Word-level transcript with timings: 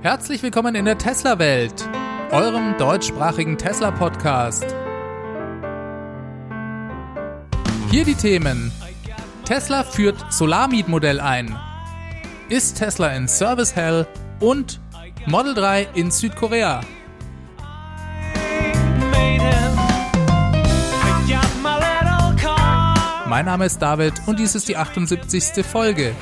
Herzlich 0.00 0.44
willkommen 0.44 0.76
in 0.76 0.84
der 0.84 0.96
Tesla-Welt, 0.96 1.88
eurem 2.30 2.78
deutschsprachigen 2.78 3.58
Tesla-Podcast. 3.58 4.64
Hier 7.90 8.04
die 8.04 8.14
Themen. 8.14 8.70
Tesla 9.44 9.82
führt 9.82 10.32
Solarmietmodell 10.32 11.18
ein. 11.18 11.58
Ist 12.48 12.78
Tesla 12.78 13.08
in 13.08 13.26
Service 13.26 13.74
Hell? 13.74 14.06
Und 14.38 14.80
Model 15.26 15.54
3 15.54 15.88
in 15.94 16.12
Südkorea. 16.12 16.80
Mein 23.26 23.46
Name 23.46 23.66
ist 23.66 23.82
David 23.82 24.12
und 24.26 24.38
dies 24.38 24.54
ist 24.54 24.68
die 24.68 24.76
78. 24.76 25.66
Folge. 25.66 26.14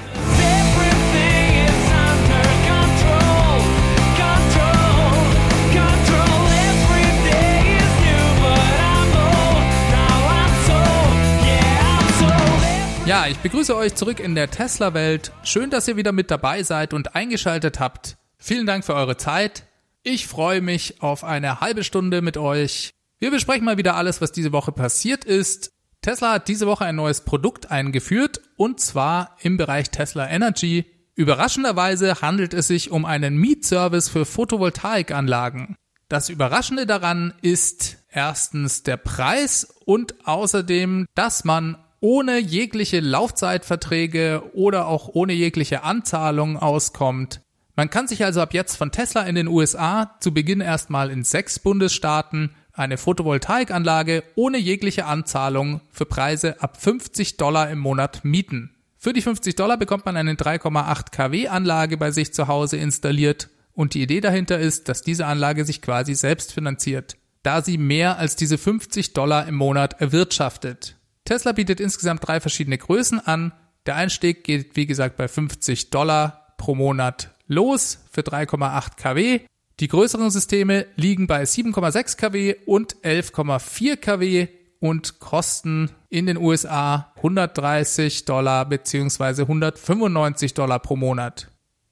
Ja, 13.07 13.29
ich 13.29 13.39
begrüße 13.39 13.77
euch 13.77 13.95
zurück 13.95 14.19
in 14.19 14.35
der 14.35 14.51
Tesla-Welt. 14.51 15.31
Schön, 15.45 15.71
dass 15.71 15.87
ihr 15.87 15.97
wieder 15.97 16.11
mit 16.11 16.29
dabei 16.29 16.65
seid 16.65 16.93
und 16.93 17.15
eingeschaltet 17.15 17.79
habt. 17.79 18.17
Vielen 18.37 18.67
Dank 18.67 18.85
für 18.85 18.95
eure 18.95 19.17
Zeit. 19.17 19.63
Ich 20.03 20.27
freue 20.27 20.61
mich 20.61 21.01
auf 21.03 21.23
eine 21.23 21.61
halbe 21.61 21.85
Stunde 21.85 22.21
mit 22.21 22.37
euch. 22.37 22.91
Wir 23.21 23.31
besprechen 23.31 23.65
mal 23.65 23.79
wieder 23.79 23.95
alles, 23.95 24.21
was 24.21 24.33
diese 24.33 24.51
Woche 24.51 24.73
passiert 24.73 25.25
ist. 25.25 25.71
Tesla 26.03 26.33
hat 26.33 26.49
diese 26.49 26.67
Woche 26.67 26.85
ein 26.85 26.97
neues 26.97 27.21
Produkt 27.21 27.71
eingeführt 27.71 28.41
und 28.57 28.81
zwar 28.81 29.37
im 29.41 29.57
Bereich 29.57 29.91
Tesla 29.91 30.29
Energy. 30.29 30.85
Überraschenderweise 31.15 32.23
handelt 32.23 32.55
es 32.55 32.67
sich 32.67 32.91
um 32.91 33.05
einen 33.05 33.37
Mietservice 33.37 34.09
für 34.09 34.27
Photovoltaikanlagen. 34.27 35.77
Das 36.09 36.29
Überraschende 36.29 36.87
daran 36.87 37.35
ist 37.41 37.99
erstens 38.11 38.83
der 38.83 38.97
Preis 38.97 39.77
und 39.85 40.27
außerdem, 40.27 41.07
dass 41.15 41.45
man 41.45 41.77
ohne 42.07 42.39
jegliche 42.39 43.01
Laufzeitverträge 43.01 44.45
oder 44.53 44.87
auch 44.87 45.09
ohne 45.15 45.33
jegliche 45.33 45.83
Anzahlung 45.83 46.57
auskommt. 46.57 47.41
Man 47.75 47.91
kann 47.91 48.07
sich 48.07 48.25
also 48.25 48.41
ab 48.41 48.55
jetzt 48.55 48.77
von 48.77 48.93
Tesla 48.93 49.23
in 49.23 49.35
den 49.35 49.49
USA 49.49 50.15
zu 50.21 50.33
Beginn 50.33 50.61
erstmal 50.61 51.11
in 51.11 51.25
sechs 51.25 51.59
Bundesstaaten 51.59 52.55
eine 52.73 52.97
Photovoltaikanlage 52.97 54.23
ohne 54.37 54.59
jegliche 54.59 55.07
Anzahlung 55.07 55.81
für 55.91 56.07
Preise 56.07 56.63
ab 56.63 56.81
50 56.81 57.39
Dollar 57.39 57.71
im 57.71 57.81
Monat 57.81 58.25
mieten. 58.25 58.77
Für 58.97 59.13
die 59.13 59.21
50 59.21 59.57
Dollar 59.57 59.77
bekommt 59.77 60.07
man 60.07 60.17
eine 60.17 60.35
3,8 60.35 61.11
kW 61.11 61.49
Anlage 61.49 61.97
bei 61.97 62.13
sich 62.13 62.33
zu 62.33 62.47
Hause 62.47 62.77
installiert 62.77 63.49
und 63.73 63.95
die 63.95 64.03
Idee 64.03 64.21
dahinter 64.21 64.61
ist, 64.61 64.89
dass 64.89 65.03
diese 65.03 65.27
Anlage 65.27 65.65
sich 65.65 65.83
quasi 65.83 66.15
selbst 66.15 66.53
finanziert, 66.53 67.17
da 67.43 67.63
sie 67.63 67.79
mehr 67.79 68.17
als 68.17 68.37
diese 68.37 68.59
50 68.59 69.13
Dollar 69.13 69.49
im 69.49 69.57
Monat 69.57 70.01
erwirtschaftet. 70.01 70.97
Tesla 71.27 71.53
bietet 71.53 71.81
insgesamt 71.81 72.27
drei 72.27 72.41
verschiedene 72.41 72.79
Größen 72.79 73.21
an. 73.21 73.53
Der 73.85 73.97
Einstieg 73.97 74.45
geht, 74.45 74.77
wie 74.77 74.87
gesagt, 74.87 75.17
bei 75.17 75.29
50 75.29 75.91
Dollar 75.91 76.55
pro 76.57 76.75
Monat 76.75 77.35
los 77.47 77.99
für 78.11 78.23
3,8 78.23 78.97
kW. 78.97 79.41
Die 79.79 79.89
größeren 79.89 80.31
Systeme 80.31 80.87
liegen 80.97 81.27
bei 81.27 81.43
7,6 81.43 82.17
kW 82.17 82.55
und 82.65 82.97
11,4 83.03 83.97
kW 83.97 84.49
und 84.81 85.19
kosten 85.19 85.91
in 86.09 86.27
den 86.27 86.39
USA 86.39 87.13
130 87.17 88.25
Dollar 88.25 88.65
bzw. 88.67 89.43
195 89.43 90.55
Dollar 90.55 90.79
pro 90.79 90.97
Monat. 90.97 91.49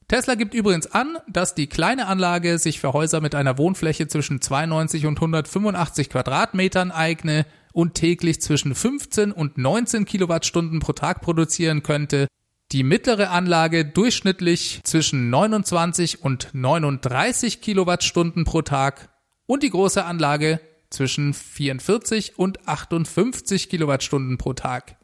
Tesla 0.08 0.34
gibt 0.34 0.54
übrigens 0.54 0.86
an, 0.86 1.18
dass 1.28 1.54
die 1.54 1.66
kleine 1.66 2.06
Anlage 2.06 2.58
sich 2.58 2.78
für 2.78 2.92
Häuser 2.92 3.20
mit 3.20 3.34
einer 3.34 3.58
Wohnfläche 3.58 4.06
zwischen 4.06 4.40
92 4.40 5.06
und 5.06 5.16
185 5.16 6.10
Quadratmetern 6.10 6.92
eigne 6.92 7.46
und 7.74 7.94
täglich 7.94 8.40
zwischen 8.40 8.74
15 8.74 9.32
und 9.32 9.58
19 9.58 10.04
Kilowattstunden 10.04 10.78
pro 10.78 10.92
Tag 10.92 11.20
produzieren 11.20 11.82
könnte, 11.82 12.28
die 12.72 12.84
mittlere 12.84 13.30
Anlage 13.30 13.84
durchschnittlich 13.84 14.80
zwischen 14.84 15.28
29 15.28 16.22
und 16.22 16.48
39 16.52 17.60
Kilowattstunden 17.60 18.44
pro 18.44 18.62
Tag 18.62 19.10
und 19.46 19.62
die 19.64 19.70
große 19.70 20.04
Anlage 20.04 20.60
zwischen 20.88 21.34
44 21.34 22.38
und 22.38 22.66
58 22.68 23.68
Kilowattstunden 23.68 24.38
pro 24.38 24.52
Tag. 24.52 24.96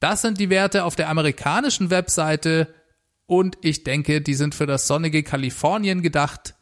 Das 0.00 0.22
sind 0.22 0.38
die 0.38 0.48
Werte 0.48 0.84
auf 0.84 0.96
der 0.96 1.10
amerikanischen 1.10 1.90
Webseite 1.90 2.74
und 3.26 3.58
ich 3.60 3.84
denke, 3.84 4.22
die 4.22 4.34
sind 4.34 4.54
für 4.54 4.66
das 4.66 4.86
sonnige 4.86 5.22
Kalifornien 5.22 6.00
gedacht. 6.00 6.54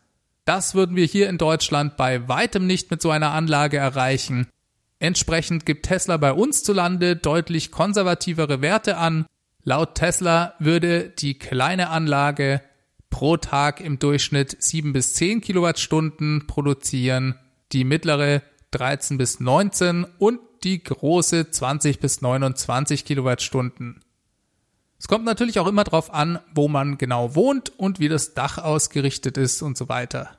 Das 0.45 0.75
würden 0.75 0.97
wir 0.97 1.07
hier 1.07 1.29
in 1.29 1.39
Deutschland 1.39 1.97
bei 1.97 2.29
weitem 2.29 2.67
nicht 2.67 2.91
mit 2.91 3.01
so 3.01 3.11
einer 3.11 3.31
Anlage 3.31 3.77
erreichen. 3.77 4.49
Entsprechend 4.99 5.67
gibt 5.67 5.87
Tesla 5.87 6.17
bei 6.17 6.33
uns 6.33 6.63
zu 6.63 6.73
Lande 6.73 7.17
deutlich 7.17 7.71
konservativere 7.71 8.63
Werte 8.63 8.97
an. 8.97 9.27
Laut 9.63 9.95
Tesla 9.95 10.55
würde 10.59 11.11
die 11.11 11.39
kleine 11.39 11.91
Anlage 11.91 12.63
pro 13.11 13.37
Tag 13.37 13.81
im 13.81 13.99
Durchschnitt 13.99 14.57
7 14.59 14.93
bis 14.93 15.15
10 15.15 15.41
Kilowattstunden 15.41 16.47
produzieren, 16.47 17.35
die 17.73 17.85
mittlere 17.85 18.43
13 18.71 19.19
bis 19.19 19.41
19 19.41 20.05
und 20.19 20.41
die 20.65 20.83
große 20.83 21.51
20 21.51 22.01
bis 22.01 22.23
29 22.23 23.05
Kilowattstunden. 23.05 24.03
Es 24.99 25.09
kommt 25.09 25.25
natürlich 25.25 25.59
auch 25.59 25.67
immer 25.67 25.85
darauf 25.85 26.13
an, 26.13 26.39
wo 26.55 26.69
man 26.69 26.97
genau 26.97 27.35
wohnt 27.35 27.71
und 27.79 28.01
wie 28.01 28.09
das 28.09 28.35
Dach 28.35 28.59
ausgerichtet 28.59 29.37
ist 29.37 29.63
und 29.63 29.77
so 29.77 29.89
weiter. 29.89 30.37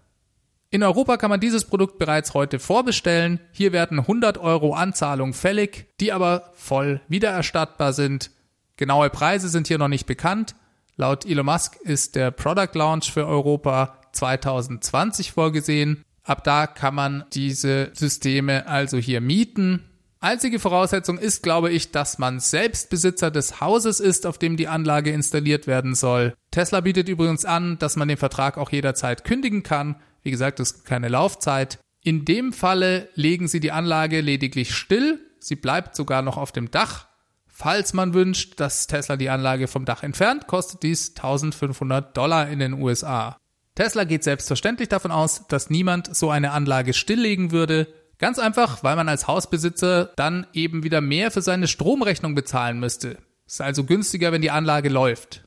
In 0.69 0.83
Europa 0.83 1.15
kann 1.15 1.29
man 1.29 1.39
dieses 1.39 1.63
Produkt 1.63 1.97
bereits 1.97 2.33
heute 2.33 2.59
vorbestellen. 2.59 3.39
Hier 3.53 3.71
werden 3.71 3.99
100 3.99 4.37
Euro 4.37 4.73
Anzahlung 4.73 5.33
fällig, 5.33 5.87
die 6.01 6.11
aber 6.11 6.51
voll 6.55 6.99
wiedererstattbar 7.07 7.93
sind. 7.93 8.31
Genaue 8.75 9.09
Preise 9.09 9.47
sind 9.47 9.67
hier 9.67 9.77
noch 9.77 9.87
nicht 9.87 10.07
bekannt. 10.07 10.55
Laut 10.97 11.25
Elon 11.25 11.45
Musk 11.45 11.77
ist 11.77 12.15
der 12.15 12.31
Product 12.31 12.73
Launch 12.73 13.11
für 13.11 13.25
Europa 13.25 13.97
2020 14.11 15.31
vorgesehen. 15.31 16.03
Ab 16.23 16.43
da 16.43 16.67
kann 16.67 16.95
man 16.95 17.23
diese 17.33 17.91
Systeme 17.93 18.67
also 18.67 18.97
hier 18.97 19.21
mieten. 19.21 19.85
Einzige 20.19 20.59
Voraussetzung 20.59 21.17
ist, 21.19 21.43
glaube 21.43 21.69
ich, 21.69 21.91
dass 21.91 22.17
man 22.17 22.39
selbst 22.39 22.89
Besitzer 22.89 23.31
des 23.31 23.61
Hauses 23.61 23.99
ist, 24.01 24.25
auf 24.25 24.37
dem 24.37 24.57
die 24.57 24.67
Anlage 24.67 25.11
installiert 25.11 25.67
werden 25.67 25.95
soll. 25.95 26.33
Tesla 26.51 26.81
bietet 26.81 27.07
übrigens 27.07 27.45
an, 27.45 27.77
dass 27.77 27.95
man 27.95 28.07
den 28.07 28.17
Vertrag 28.17 28.57
auch 28.57 28.71
jederzeit 28.71 29.23
kündigen 29.23 29.63
kann. 29.63 29.95
Wie 30.23 30.31
gesagt, 30.31 30.59
es 30.59 30.75
gibt 30.75 30.85
keine 30.85 31.07
Laufzeit. 31.07 31.79
In 32.03 32.25
dem 32.25 32.53
Falle 32.53 33.09
legen 33.15 33.47
Sie 33.47 33.59
die 33.59 33.71
Anlage 33.71 34.21
lediglich 34.21 34.75
still. 34.75 35.19
Sie 35.39 35.55
bleibt 35.55 35.95
sogar 35.95 36.21
noch 36.21 36.37
auf 36.37 36.51
dem 36.51 36.71
Dach. 36.71 37.07
Falls 37.47 37.93
man 37.93 38.13
wünscht, 38.13 38.59
dass 38.59 38.87
Tesla 38.87 39.17
die 39.17 39.29
Anlage 39.29 39.67
vom 39.67 39.83
Dach 39.83 40.03
entfernt, 40.03 40.47
kostet 40.47 40.83
dies 40.83 41.15
1500 41.15 42.15
Dollar 42.15 42.49
in 42.49 42.59
den 42.59 42.73
USA. 42.73 43.37
Tesla 43.73 44.03
geht 44.03 44.23
selbstverständlich 44.23 44.89
davon 44.89 45.11
aus, 45.11 45.47
dass 45.47 45.69
niemand 45.69 46.15
so 46.15 46.29
eine 46.29 46.51
Anlage 46.51 46.93
stilllegen 46.93 47.51
würde. 47.51 47.87
Ganz 48.19 48.39
einfach, 48.39 48.83
weil 48.83 48.95
man 48.95 49.09
als 49.09 49.27
Hausbesitzer 49.27 50.11
dann 50.15 50.47
eben 50.53 50.83
wieder 50.83 51.01
mehr 51.01 51.31
für 51.31 51.41
seine 51.41 51.67
Stromrechnung 51.67 52.35
bezahlen 52.35 52.79
müsste. 52.79 53.17
Ist 53.45 53.61
also 53.61 53.83
günstiger, 53.83 54.31
wenn 54.31 54.41
die 54.41 54.51
Anlage 54.51 54.89
läuft. 54.89 55.43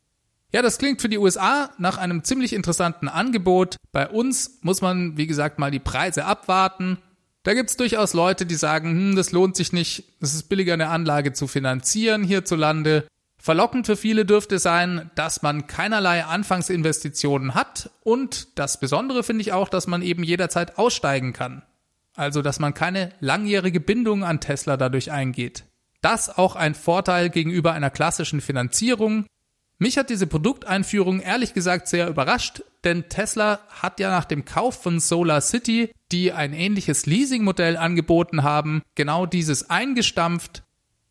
Ja, 0.53 0.63
das 0.63 0.79
klingt 0.79 1.01
für 1.01 1.09
die 1.09 1.19
USA 1.19 1.71
nach 1.79 1.97
einem 1.97 2.25
ziemlich 2.25 2.53
interessanten 2.53 3.09
Angebot. 3.09 3.77
Bei 3.93 4.09
uns 4.09 4.59
muss 4.63 4.81
man, 4.81 5.17
wie 5.17 5.27
gesagt, 5.27 5.59
mal 5.59 5.71
die 5.71 5.79
Preise 5.79 6.25
abwarten. 6.25 6.99
Da 7.45 7.55
gibt's 7.55 7.77
durchaus 7.77 8.15
Leute, 8.15 8.47
die 8.47 8.57
sagen, 8.57 8.91
hm, 8.91 9.17
das 9.17 9.33
lohnt 9.33 9.57
sich 9.57 9.73
nicht, 9.73 10.05
es 10.21 10.35
ist 10.35 10.49
billiger, 10.49 10.75
eine 10.75 10.89
Anlage 10.89 11.33
zu 11.33 11.47
finanzieren 11.47 12.25
hierzulande. 12.25 13.07
Verlockend 13.39 13.87
für 13.87 13.97
viele 13.97 14.27
dürfte 14.27 14.59
sein, 14.59 15.11
dass 15.15 15.41
man 15.41 15.67
keinerlei 15.67 16.25
Anfangsinvestitionen 16.25 17.55
hat 17.55 17.91
und 18.03 18.59
das 18.59 18.79
Besondere 18.79 19.23
finde 19.23 19.41
ich 19.41 19.53
auch, 19.53 19.71
dass 19.71 19.87
man 19.87 20.03
eben 20.03 20.23
jederzeit 20.23 20.77
aussteigen 20.77 21.33
kann. 21.33 21.63
Also, 22.17 22.43
dass 22.43 22.59
man 22.59 22.75
keine 22.75 23.11
langjährige 23.21 23.81
Bindung 23.81 24.25
an 24.25 24.41
Tesla 24.41 24.77
dadurch 24.77 25.11
eingeht. 25.11 25.65
Das 26.03 26.37
auch 26.37 26.57
ein 26.57 26.75
Vorteil 26.75 27.31
gegenüber 27.31 27.73
einer 27.73 27.89
klassischen 27.89 28.43
Finanzierung, 28.43 29.25
mich 29.81 29.97
hat 29.99 30.11
diese 30.11 30.27
Produkteinführung 30.27 31.21
ehrlich 31.21 31.55
gesagt 31.55 31.89
sehr 31.89 32.07
überrascht, 32.07 32.63
denn 32.85 33.09
Tesla 33.09 33.61
hat 33.71 33.99
ja 33.99 34.11
nach 34.11 34.27
dem 34.27 34.45
Kauf 34.45 34.83
von 34.83 35.01
Solar 35.01 35.41
City, 35.41 35.91
die 36.13 36.33
ein 36.33 36.53
ähnliches 36.53 37.07
Leasingmodell 37.07 37.79
angeboten 37.79 38.43
haben, 38.43 38.83
genau 38.95 39.25
dieses 39.25 39.71
eingestampft. 39.71 40.65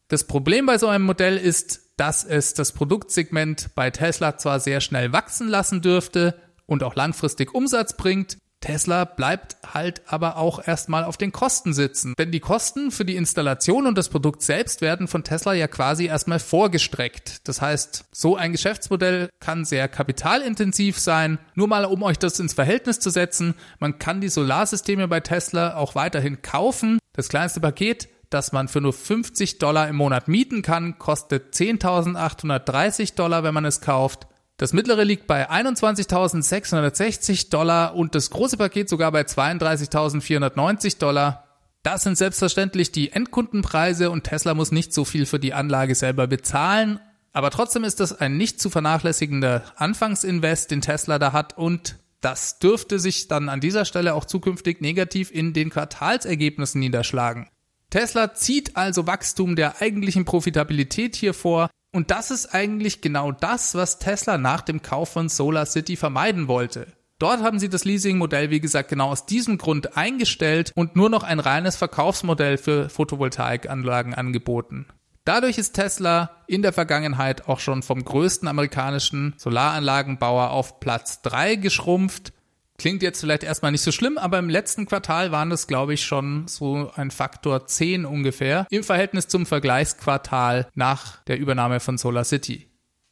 Das 0.08 0.26
Problem 0.26 0.68
bei 0.68 0.78
so 0.78 0.88
einem 0.88 1.06
Modell 1.06 1.36
ist, 1.36 1.90
dass 1.98 2.24
es 2.24 2.54
das 2.54 2.72
Produktsegment 2.72 3.72
bei 3.74 3.90
Tesla 3.90 4.38
zwar 4.38 4.60
sehr 4.60 4.82
schnell 4.82 5.14
wachsen 5.14 5.48
lassen 5.48 5.82
dürfte 5.82 6.40
und 6.68 6.84
auch 6.84 6.96
langfristig 6.96 7.56
Umsatz 7.56 7.98
bringt, 7.98 8.38
Tesla 8.62 9.06
bleibt 9.06 9.58
halt 9.74 10.02
aber 10.08 10.38
auch 10.38 10.66
erstmal 10.66 11.04
auf 11.04 11.18
den 11.18 11.32
Kosten 11.32 11.74
sitzen. 11.74 12.14
Denn 12.18 12.32
die 12.32 12.40
Kosten 12.40 12.92
für 12.92 13.06
die 13.06 13.16
Installation 13.16 13.86
und 13.86 13.98
das 13.98 14.10
Produkt 14.10 14.42
selbst 14.42 14.82
werden 14.82 15.08
von 15.08 15.24
Tesla 15.24 15.54
ja 15.54 15.68
quasi 15.68 16.06
erstmal 16.06 16.40
vorgestreckt. 16.40 17.48
Das 17.48 17.62
heißt, 17.62 18.06
so 18.12 18.36
ein 18.36 18.52
Geschäftsmodell 18.52 19.30
kann 19.40 19.66
sehr 19.66 19.88
kapitalintensiv 19.88 21.00
sein. 21.00 21.40
Nur 21.56 21.68
mal, 21.68 21.86
um 21.86 22.04
euch 22.04 22.20
das 22.20 22.40
ins 22.40 22.54
Verhältnis 22.54 23.00
zu 23.00 23.10
setzen, 23.10 23.56
man 23.80 24.00
kann 24.00 24.22
die 24.22 24.30
Solarsysteme 24.30 25.08
bei 25.08 25.22
Tesla 25.22 25.76
auch 25.76 25.96
weiterhin 25.96 26.42
kaufen. 26.42 27.00
Das 27.14 27.30
kleinste 27.30 27.60
Paket 27.60 28.10
das 28.30 28.52
man 28.52 28.68
für 28.68 28.82
nur 28.82 28.94
50 28.94 29.58
Dollar 29.58 29.88
im 29.88 29.96
Monat 29.96 30.28
mieten 30.28 30.62
kann, 30.62 31.00
kostet 31.00 31.56
10.830 31.56 33.16
Dollar, 33.16 33.44
wenn 33.44 33.54
man 33.54 33.66
es 33.66 33.82
kauft. 33.82 34.28
Das 34.60 34.74
mittlere 34.74 35.06
liegt 35.06 35.26
bei 35.26 35.50
21.660 35.50 37.50
Dollar 37.50 37.96
und 37.96 38.14
das 38.14 38.30
große 38.30 38.58
Paket 38.58 38.90
sogar 38.90 39.14
bei 39.14 39.22
32.490 39.22 41.00
Dollar. 41.00 41.46
Das 41.82 42.04
sind 42.04 42.18
selbstverständlich 42.18 42.92
die 42.92 43.14
Endkundenpreise 43.14 44.12
und 44.12 44.26
Tesla 44.26 44.54
muss 44.54 44.74
nicht 44.74 44.94
so 44.94 45.06
viel 45.06 45.26
für 45.26 45.40
die 45.40 45.54
Anlage 45.54 45.96
selber 45.96 46.28
bezahlen. 46.28 47.00
Aber 47.32 47.52
trotzdem 47.52 47.86
ist 47.86 48.02
das 48.02 48.20
ein 48.20 48.36
nicht 48.36 48.60
zu 48.60 48.70
vernachlässigender 48.70 49.64
Anfangsinvest, 49.78 50.72
den 50.72 50.82
Tesla 50.82 51.20
da 51.20 51.32
hat 51.32 51.58
und 51.58 51.96
das 52.20 52.60
dürfte 52.60 53.00
sich 53.00 53.30
dann 53.30 53.48
an 53.48 53.62
dieser 53.62 53.86
Stelle 53.86 54.14
auch 54.14 54.26
zukünftig 54.26 54.82
negativ 54.82 55.32
in 55.32 55.54
den 55.54 55.70
Quartalsergebnissen 55.70 56.82
niederschlagen. 56.82 57.48
Tesla 57.92 58.34
zieht 58.34 58.76
also 58.76 59.08
Wachstum 59.08 59.56
der 59.56 59.82
eigentlichen 59.82 60.26
Profitabilität 60.26 61.16
hier 61.16 61.34
vor, 61.34 61.70
und 61.92 62.12
das 62.12 62.32
ist 62.32 62.54
eigentlich 62.54 63.02
genau 63.02 63.32
das, 63.32 63.76
was 63.76 64.00
Tesla 64.00 64.38
nach 64.38 64.62
dem 64.62 64.82
Kauf 64.82 65.10
von 65.10 65.30
Solar 65.30 65.66
City 65.66 65.96
vermeiden 65.96 66.48
wollte. 66.48 66.88
Dort 67.18 67.42
haben 67.42 67.60
sie 67.60 67.68
das 67.68 67.84
Leasingmodell, 67.84 68.50
wie 68.50 68.62
gesagt, 68.62 68.90
genau 68.90 69.10
aus 69.10 69.26
diesem 69.26 69.58
Grund 69.58 69.98
eingestellt 69.98 70.72
und 70.76 70.96
nur 70.96 71.10
noch 71.10 71.24
ein 71.24 71.40
reines 71.40 71.76
Verkaufsmodell 71.76 72.58
für 72.58 72.90
Photovoltaikanlagen 72.90 74.14
angeboten. 74.14 74.88
Dadurch 75.26 75.58
ist 75.58 75.74
Tesla 75.74 76.32
in 76.48 76.62
der 76.62 76.72
Vergangenheit 76.72 77.48
auch 77.50 77.60
schon 77.60 77.84
vom 77.84 78.04
größten 78.04 78.48
amerikanischen 78.48 79.34
Solaranlagenbauer 79.38 80.52
auf 80.52 80.80
Platz 80.80 81.22
3 81.22 81.56
geschrumpft 81.56 82.34
Klingt 82.80 83.04
jetzt 83.04 83.20
vielleicht 83.20 83.44
erstmal 83.44 83.74
nicht 83.74 83.82
so 83.82 83.92
schlimm, 83.92 84.18
aber 84.18 84.40
im 84.40 84.50
letzten 84.50 84.86
Quartal 84.86 85.34
waren 85.34 85.50
das, 85.50 85.68
glaube 85.68 85.94
ich, 85.94 86.06
schon 86.06 86.48
so 86.48 86.90
ein 86.96 87.12
Faktor 87.12 87.68
10 87.68 88.06
ungefähr 88.06 88.66
im 88.72 88.86
Verhältnis 88.86 89.28
zum 89.28 89.46
Vergleichsquartal 89.46 90.70
nach 90.76 91.22
der 91.26 91.38
Übernahme 91.38 91.82
von 91.82 91.98
Solar 91.98 92.24
City. 92.24 92.70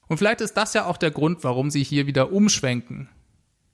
Und 0.08 0.18
vielleicht 0.20 0.40
ist 0.40 0.56
das 0.56 0.74
ja 0.74 0.86
auch 0.86 0.96
der 0.96 1.12
Grund, 1.12 1.44
warum 1.44 1.70
sie 1.70 1.84
hier 1.84 2.08
wieder 2.08 2.32
umschwenken. 2.32 3.10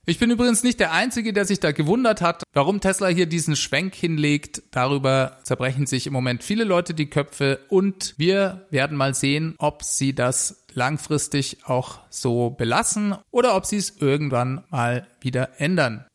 Ich 0.06 0.18
bin 0.18 0.32
übrigens 0.32 0.64
nicht 0.64 0.82
der 0.82 0.92
Einzige, 0.92 1.32
der 1.32 1.46
sich 1.46 1.62
da 1.62 1.72
gewundert 1.72 2.22
hat, 2.22 2.44
warum 2.52 2.82
Tesla 2.82 3.08
hier 3.08 3.28
diesen 3.28 3.56
Schwenk 3.56 3.94
hinlegt. 3.96 4.64
Darüber 4.72 5.38
zerbrechen 5.44 5.86
sich 5.86 6.08
im 6.08 6.14
Moment 6.14 6.44
viele 6.44 6.66
Leute 6.66 6.94
die 6.94 7.10
Köpfe 7.10 7.60
und 7.70 8.16
wir 8.18 8.66
werden 8.70 8.98
mal 8.98 9.14
sehen, 9.14 9.56
ob 9.60 9.84
sie 9.84 10.14
das 10.14 10.63
langfristig 10.76 11.66
auch 11.66 12.00
so 12.10 12.52
belassen 12.52 13.16
oder 13.32 13.56
ob 13.56 13.66
sie 13.66 13.78
es 13.78 13.98
irgendwann 13.98 14.64
mal 14.70 15.08
wieder 15.22 15.60
ändern. 15.60 16.06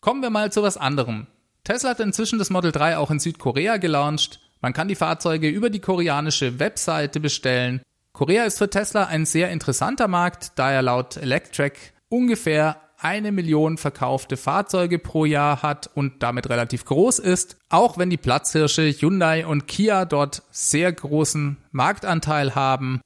Kommen 0.00 0.22
wir 0.22 0.30
mal 0.30 0.50
zu 0.50 0.62
was 0.62 0.76
anderem. 0.76 1.26
Tesla 1.64 1.90
hat 1.90 2.00
inzwischen 2.00 2.38
das 2.38 2.50
Model 2.50 2.72
3 2.72 2.96
auch 2.96 3.10
in 3.10 3.20
Südkorea 3.20 3.76
gelauncht. 3.76 4.40
Man 4.60 4.72
kann 4.72 4.88
die 4.88 4.94
Fahrzeuge 4.94 5.48
über 5.48 5.70
die 5.70 5.80
koreanische 5.80 6.58
Webseite 6.58 7.20
bestellen. 7.20 7.82
Korea 8.12 8.44
ist 8.44 8.58
für 8.58 8.70
Tesla 8.70 9.04
ein 9.04 9.26
sehr 9.26 9.50
interessanter 9.50 10.08
Markt, 10.08 10.52
da 10.56 10.70
er 10.70 10.82
laut 10.82 11.16
Electrek 11.16 11.92
ungefähr 12.08 12.80
eine 12.98 13.32
Million 13.32 13.78
verkaufte 13.78 14.36
Fahrzeuge 14.36 14.98
pro 14.98 15.24
Jahr 15.24 15.62
hat 15.62 15.90
und 15.94 16.22
damit 16.22 16.50
relativ 16.50 16.84
groß 16.84 17.18
ist, 17.18 17.56
auch 17.70 17.98
wenn 17.98 18.10
die 18.10 18.16
Platzhirsche 18.16 18.90
Hyundai 18.90 19.46
und 19.46 19.66
Kia 19.66 20.04
dort 20.04 20.42
sehr 20.50 20.92
großen 20.92 21.56
Marktanteil 21.70 22.54
haben. 22.54 23.00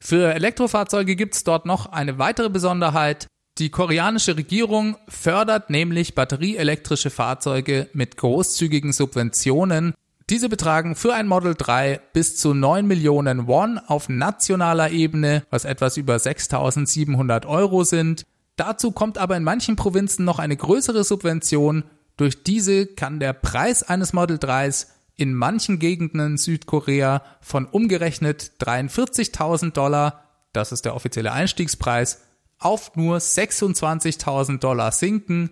Für 0.00 0.32
Elektrofahrzeuge 0.34 1.16
gibt 1.16 1.34
es 1.34 1.44
dort 1.44 1.66
noch 1.66 1.86
eine 1.86 2.18
weitere 2.18 2.50
Besonderheit. 2.50 3.26
Die 3.58 3.70
koreanische 3.70 4.36
Regierung 4.36 4.96
fördert 5.08 5.68
nämlich 5.68 6.14
batterieelektrische 6.14 7.10
Fahrzeuge 7.10 7.88
mit 7.92 8.16
großzügigen 8.16 8.92
Subventionen. 8.92 9.94
Diese 10.30 10.48
betragen 10.48 10.94
für 10.94 11.14
ein 11.14 11.26
Model 11.26 11.54
3 11.56 12.00
bis 12.12 12.36
zu 12.36 12.54
9 12.54 12.86
Millionen 12.86 13.48
Won 13.48 13.78
auf 13.78 14.08
nationaler 14.08 14.90
Ebene, 14.90 15.42
was 15.50 15.64
etwas 15.64 15.96
über 15.96 16.18
6700 16.18 17.46
Euro 17.46 17.82
sind. 17.82 18.24
Dazu 18.56 18.92
kommt 18.92 19.18
aber 19.18 19.36
in 19.36 19.42
manchen 19.42 19.74
Provinzen 19.74 20.24
noch 20.24 20.38
eine 20.38 20.56
größere 20.56 21.02
Subvention. 21.02 21.84
Durch 22.16 22.44
diese 22.44 22.86
kann 22.86 23.20
der 23.20 23.32
Preis 23.32 23.82
eines 23.82 24.12
Model 24.12 24.36
3s 24.36 24.86
in 25.18 25.34
manchen 25.34 25.78
Gegenden 25.78 26.20
in 26.20 26.36
Südkorea 26.38 27.22
von 27.42 27.66
umgerechnet 27.66 28.52
43.000 28.60 29.72
Dollar, 29.72 30.24
das 30.54 30.72
ist 30.72 30.86
der 30.86 30.94
offizielle 30.94 31.32
Einstiegspreis, 31.32 32.22
auf 32.58 32.96
nur 32.96 33.18
26.000 33.18 34.58
Dollar 34.58 34.90
sinken. 34.90 35.50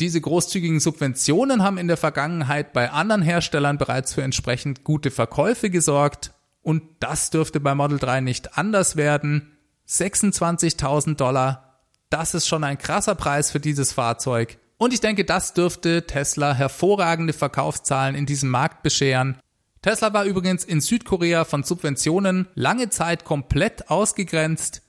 Diese 0.00 0.22
großzügigen 0.22 0.80
Subventionen 0.80 1.62
haben 1.62 1.76
in 1.76 1.88
der 1.88 1.98
Vergangenheit 1.98 2.72
bei 2.72 2.90
anderen 2.90 3.20
Herstellern 3.20 3.76
bereits 3.76 4.14
für 4.14 4.22
entsprechend 4.22 4.82
gute 4.82 5.10
Verkäufe 5.10 5.68
gesorgt 5.68 6.32
und 6.62 6.82
das 7.00 7.28
dürfte 7.28 7.60
bei 7.60 7.74
Model 7.74 7.98
3 7.98 8.22
nicht 8.22 8.56
anders 8.56 8.96
werden. 8.96 9.58
26.000 9.86 11.16
Dollar 11.16 11.70
das 12.10 12.34
ist 12.34 12.48
schon 12.48 12.64
ein 12.64 12.76
krasser 12.76 13.14
Preis 13.14 13.52
für 13.52 13.60
dieses 13.60 13.92
Fahrzeug. 13.92 14.58
Und 14.80 14.94
ich 14.94 15.02
denke, 15.02 15.26
das 15.26 15.52
dürfte 15.52 16.06
Tesla 16.06 16.54
hervorragende 16.54 17.34
Verkaufszahlen 17.34 18.14
in 18.14 18.24
diesem 18.24 18.48
Markt 18.48 18.82
bescheren. 18.82 19.38
Tesla 19.82 20.14
war 20.14 20.24
übrigens 20.24 20.64
in 20.64 20.80
Südkorea 20.80 21.44
von 21.44 21.64
Subventionen 21.64 22.48
lange 22.54 22.88
Zeit 22.88 23.26
komplett 23.26 23.90
ausgegrenzt. 23.90 24.80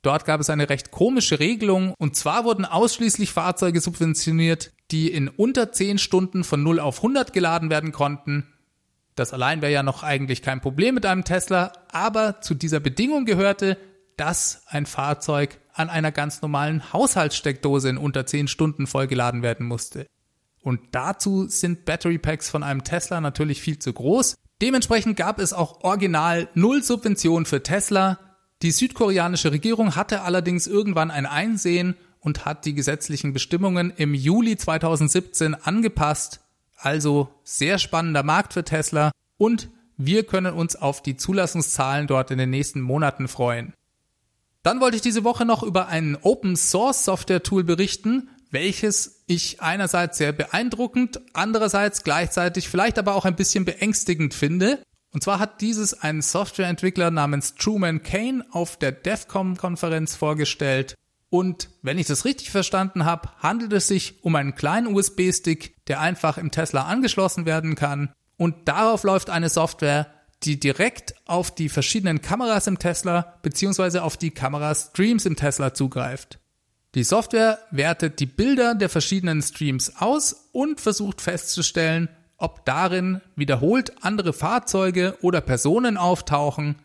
Dort 0.00 0.24
gab 0.24 0.40
es 0.40 0.48
eine 0.48 0.70
recht 0.70 0.92
komische 0.92 1.40
Regelung 1.40 1.92
und 1.98 2.16
zwar 2.16 2.46
wurden 2.46 2.64
ausschließlich 2.64 3.32
Fahrzeuge 3.32 3.82
subventioniert, 3.82 4.72
die 4.90 5.12
in 5.12 5.28
unter 5.28 5.72
10 5.72 5.98
Stunden 5.98 6.42
von 6.42 6.62
0 6.62 6.80
auf 6.80 7.00
100 7.00 7.34
geladen 7.34 7.68
werden 7.68 7.92
konnten. 7.92 8.50
Das 9.14 9.34
allein 9.34 9.60
wäre 9.60 9.72
ja 9.72 9.82
noch 9.82 10.02
eigentlich 10.02 10.40
kein 10.40 10.62
Problem 10.62 10.94
mit 10.94 11.04
einem 11.04 11.24
Tesla, 11.24 11.70
aber 11.92 12.40
zu 12.40 12.54
dieser 12.54 12.80
Bedingung 12.80 13.26
gehörte, 13.26 13.76
dass 14.16 14.62
ein 14.68 14.86
Fahrzeug 14.86 15.60
an 15.74 15.90
einer 15.90 16.12
ganz 16.12 16.40
normalen 16.40 16.92
Haushaltssteckdose 16.92 17.90
in 17.90 17.98
unter 17.98 18.24
10 18.24 18.48
Stunden 18.48 18.86
vollgeladen 18.86 19.42
werden 19.42 19.66
musste. 19.66 20.06
Und 20.62 20.80
dazu 20.92 21.46
sind 21.48 21.84
Battery 21.84 22.16
Packs 22.16 22.48
von 22.48 22.62
einem 22.62 22.84
Tesla 22.84 23.20
natürlich 23.20 23.60
viel 23.60 23.78
zu 23.78 23.92
groß. 23.92 24.34
Dementsprechend 24.62 25.16
gab 25.16 25.38
es 25.38 25.52
auch 25.52 25.84
original 25.84 26.48
null 26.54 26.82
Subventionen 26.82 27.44
für 27.44 27.62
Tesla. 27.62 28.18
Die 28.62 28.70
südkoreanische 28.70 29.52
Regierung 29.52 29.94
hatte 29.94 30.22
allerdings 30.22 30.66
irgendwann 30.66 31.10
ein 31.10 31.26
Einsehen 31.26 31.96
und 32.20 32.46
hat 32.46 32.64
die 32.64 32.72
gesetzlichen 32.72 33.34
Bestimmungen 33.34 33.92
im 33.94 34.14
Juli 34.14 34.56
2017 34.56 35.54
angepasst. 35.54 36.40
Also 36.76 37.28
sehr 37.42 37.78
spannender 37.78 38.22
Markt 38.22 38.54
für 38.54 38.64
Tesla 38.64 39.10
und 39.36 39.68
wir 39.96 40.24
können 40.24 40.54
uns 40.54 40.76
auf 40.76 41.02
die 41.02 41.16
Zulassungszahlen 41.16 42.06
dort 42.06 42.30
in 42.30 42.38
den 42.38 42.50
nächsten 42.50 42.80
Monaten 42.80 43.28
freuen. 43.28 43.74
Dann 44.64 44.80
wollte 44.80 44.96
ich 44.96 45.02
diese 45.02 45.24
Woche 45.24 45.44
noch 45.44 45.62
über 45.62 45.88
ein 45.88 46.16
Open 46.22 46.56
Source 46.56 47.04
Software 47.04 47.42
Tool 47.42 47.64
berichten, 47.64 48.30
welches 48.50 49.22
ich 49.26 49.60
einerseits 49.60 50.16
sehr 50.16 50.32
beeindruckend, 50.32 51.20
andererseits 51.34 52.02
gleichzeitig 52.02 52.70
vielleicht 52.70 52.98
aber 52.98 53.14
auch 53.14 53.26
ein 53.26 53.36
bisschen 53.36 53.66
beängstigend 53.66 54.32
finde. 54.32 54.82
Und 55.12 55.22
zwar 55.22 55.38
hat 55.38 55.60
dieses 55.60 56.00
ein 56.00 56.22
Softwareentwickler 56.22 57.10
namens 57.10 57.56
Truman 57.56 58.02
Kane 58.02 58.42
auf 58.52 58.78
der 58.78 58.92
DEFCOM-Konferenz 58.92 60.16
vorgestellt. 60.16 60.94
Und 61.28 61.68
wenn 61.82 61.98
ich 61.98 62.06
das 62.06 62.24
richtig 62.24 62.50
verstanden 62.50 63.04
habe, 63.04 63.28
handelt 63.40 63.72
es 63.74 63.86
sich 63.86 64.24
um 64.24 64.34
einen 64.34 64.54
kleinen 64.54 64.94
USB-Stick, 64.94 65.74
der 65.88 66.00
einfach 66.00 66.38
im 66.38 66.50
Tesla 66.50 66.84
angeschlossen 66.84 67.44
werden 67.44 67.74
kann. 67.74 68.14
Und 68.38 68.66
darauf 68.66 69.02
läuft 69.02 69.28
eine 69.28 69.50
Software, 69.50 70.13
die 70.44 70.60
direkt 70.60 71.14
auf 71.26 71.54
die 71.54 71.68
verschiedenen 71.68 72.20
Kameras 72.20 72.66
im 72.66 72.78
Tesla 72.78 73.38
bzw. 73.42 74.00
auf 74.00 74.16
die 74.16 74.30
Kamerastreams 74.30 75.26
im 75.26 75.36
Tesla 75.36 75.74
zugreift. 75.74 76.38
Die 76.94 77.04
Software 77.04 77.58
wertet 77.70 78.20
die 78.20 78.26
Bilder 78.26 78.74
der 78.74 78.88
verschiedenen 78.88 79.42
Streams 79.42 79.96
aus 79.96 80.48
und 80.52 80.80
versucht 80.80 81.20
festzustellen, 81.20 82.08
ob 82.36 82.64
darin 82.64 83.20
wiederholt 83.36 84.04
andere 84.04 84.32
Fahrzeuge 84.32 85.16
oder 85.22 85.40
Personen 85.40 85.96
auftauchen. 85.96 86.76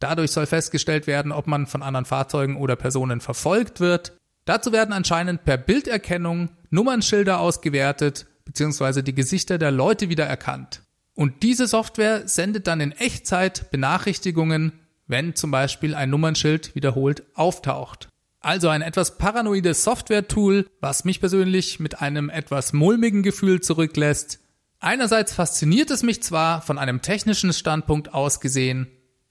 Dadurch 0.00 0.32
soll 0.32 0.46
festgestellt 0.46 1.06
werden, 1.06 1.30
ob 1.30 1.46
man 1.46 1.66
von 1.66 1.82
anderen 1.82 2.06
Fahrzeugen 2.06 2.56
oder 2.56 2.74
Personen 2.74 3.20
verfolgt 3.20 3.78
wird. 3.78 4.16
Dazu 4.46 4.72
werden 4.72 4.92
anscheinend 4.92 5.44
per 5.44 5.58
Bilderkennung 5.58 6.50
Nummernschilder 6.70 7.38
ausgewertet 7.38 8.26
bzw. 8.44 9.02
die 9.02 9.14
Gesichter 9.14 9.58
der 9.58 9.70
Leute 9.70 10.08
wiedererkannt. 10.08 10.81
Und 11.14 11.42
diese 11.42 11.66
Software 11.66 12.26
sendet 12.26 12.66
dann 12.66 12.80
in 12.80 12.92
Echtzeit 12.92 13.70
Benachrichtigungen, 13.70 14.72
wenn 15.06 15.34
zum 15.34 15.50
Beispiel 15.50 15.94
ein 15.94 16.10
Nummernschild 16.10 16.74
wiederholt 16.74 17.24
auftaucht. 17.34 18.08
Also 18.40 18.68
ein 18.68 18.82
etwas 18.82 19.18
paranoides 19.18 19.84
Software-Tool, 19.84 20.66
was 20.80 21.04
mich 21.04 21.20
persönlich 21.20 21.78
mit 21.80 22.00
einem 22.00 22.28
etwas 22.28 22.72
mulmigen 22.72 23.22
Gefühl 23.22 23.60
zurücklässt. 23.60 24.40
Einerseits 24.80 25.32
fasziniert 25.32 25.90
es 25.92 26.02
mich 26.02 26.22
zwar 26.22 26.60
von 26.60 26.76
einem 26.76 27.02
technischen 27.02 27.52
Standpunkt 27.52 28.12
aus 28.14 28.40
gesehen, 28.40 28.88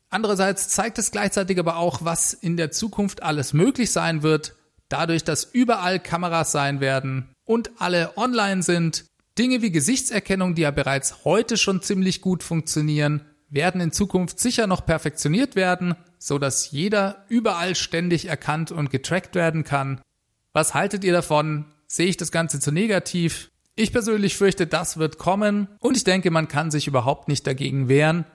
andererseits 0.09 0.69
zeigt 0.69 0.97
es 0.97 1.11
gleichzeitig 1.11 1.59
aber 1.59 1.77
auch, 1.77 2.05
was 2.05 2.33
in 2.33 2.55
der 2.55 2.71
Zukunft 2.71 3.23
alles 3.23 3.51
möglich 3.51 3.91
sein 3.91 4.23
wird, 4.23 4.55
dadurch, 4.87 5.23
dass 5.23 5.43
überall 5.43 5.99
Kameras 5.99 6.51
sein 6.51 6.79
werden 6.79 7.33
und 7.43 7.71
alle 7.79 8.17
online 8.17 8.63
sind. 8.63 9.05
Dinge 9.41 9.63
wie 9.63 9.71
Gesichtserkennung, 9.71 10.53
die 10.53 10.61
ja 10.61 10.69
bereits 10.69 11.25
heute 11.25 11.57
schon 11.57 11.81
ziemlich 11.81 12.21
gut 12.21 12.43
funktionieren, 12.43 13.21
werden 13.49 13.81
in 13.81 13.91
Zukunft 13.91 14.39
sicher 14.39 14.67
noch 14.67 14.85
perfektioniert 14.85 15.55
werden, 15.55 15.95
so 16.19 16.37
dass 16.37 16.69
jeder 16.69 17.25
überall 17.27 17.73
ständig 17.73 18.27
erkannt 18.27 18.71
und 18.71 18.91
getrackt 18.91 19.33
werden 19.33 19.63
kann. 19.63 19.99
Was 20.53 20.75
haltet 20.75 21.03
ihr 21.03 21.11
davon? 21.11 21.65
Sehe 21.87 22.05
ich 22.05 22.17
das 22.17 22.31
Ganze 22.31 22.59
zu 22.59 22.71
negativ? 22.71 23.49
Ich 23.75 23.91
persönlich 23.91 24.37
fürchte, 24.37 24.67
das 24.67 24.97
wird 24.97 25.17
kommen 25.17 25.69
und 25.79 25.97
ich 25.97 26.03
denke, 26.03 26.29
man 26.29 26.47
kann 26.47 26.69
sich 26.69 26.85
überhaupt 26.85 27.27
nicht 27.27 27.47
dagegen 27.47 27.89
wehren. 27.89 28.25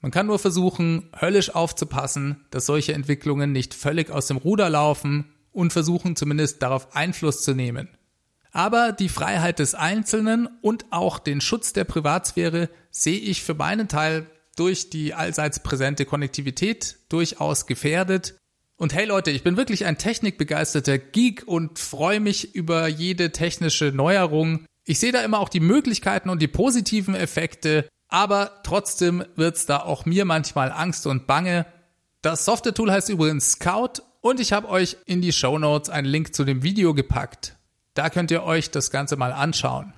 Man 0.00 0.10
kann 0.10 0.26
nur 0.26 0.38
versuchen, 0.38 1.10
höllisch 1.20 1.54
aufzupassen, 1.54 2.46
dass 2.50 2.64
solche 2.64 2.94
Entwicklungen 2.94 3.52
nicht 3.52 3.74
völlig 3.74 4.10
aus 4.10 4.26
dem 4.26 4.38
Ruder 4.38 4.70
laufen 4.70 5.34
und 5.52 5.74
versuchen 5.74 6.16
zumindest 6.16 6.62
darauf 6.62 6.96
Einfluss 6.96 7.42
zu 7.42 7.52
nehmen. 7.52 7.90
Aber 8.56 8.92
die 8.92 9.10
Freiheit 9.10 9.58
des 9.58 9.74
Einzelnen 9.74 10.48
und 10.62 10.86
auch 10.88 11.18
den 11.18 11.42
Schutz 11.42 11.74
der 11.74 11.84
Privatsphäre 11.84 12.70
sehe 12.90 13.18
ich 13.18 13.42
für 13.42 13.52
meinen 13.52 13.86
Teil 13.86 14.30
durch 14.56 14.88
die 14.88 15.12
allseits 15.12 15.62
präsente 15.62 16.06
Konnektivität 16.06 16.96
durchaus 17.10 17.66
gefährdet. 17.66 18.38
Und 18.78 18.94
hey 18.94 19.04
Leute, 19.04 19.30
ich 19.30 19.42
bin 19.42 19.58
wirklich 19.58 19.84
ein 19.84 19.98
technikbegeisterter 19.98 20.96
Geek 20.96 21.42
und 21.44 21.78
freue 21.78 22.18
mich 22.18 22.54
über 22.54 22.88
jede 22.88 23.30
technische 23.30 23.92
Neuerung. 23.94 24.64
Ich 24.86 25.00
sehe 25.00 25.12
da 25.12 25.20
immer 25.20 25.40
auch 25.40 25.50
die 25.50 25.60
Möglichkeiten 25.60 26.30
und 26.30 26.40
die 26.40 26.48
positiven 26.48 27.14
Effekte, 27.14 27.86
aber 28.08 28.62
trotzdem 28.62 29.22
wird's 29.34 29.66
da 29.66 29.80
auch 29.80 30.06
mir 30.06 30.24
manchmal 30.24 30.72
Angst 30.72 31.06
und 31.06 31.26
Bange. 31.26 31.66
Das 32.22 32.46
Software-Tool 32.46 32.90
heißt 32.90 33.10
übrigens 33.10 33.50
Scout 33.50 34.00
und 34.22 34.40
ich 34.40 34.54
habe 34.54 34.70
euch 34.70 34.96
in 35.04 35.20
die 35.20 35.34
Show 35.34 35.58
Notes 35.58 35.90
einen 35.90 36.06
Link 36.08 36.34
zu 36.34 36.44
dem 36.44 36.62
Video 36.62 36.94
gepackt. 36.94 37.55
Da 37.96 38.10
könnt 38.10 38.30
ihr 38.30 38.44
euch 38.44 38.70
das 38.70 38.90
Ganze 38.90 39.16
mal 39.16 39.32
anschauen. 39.32 39.94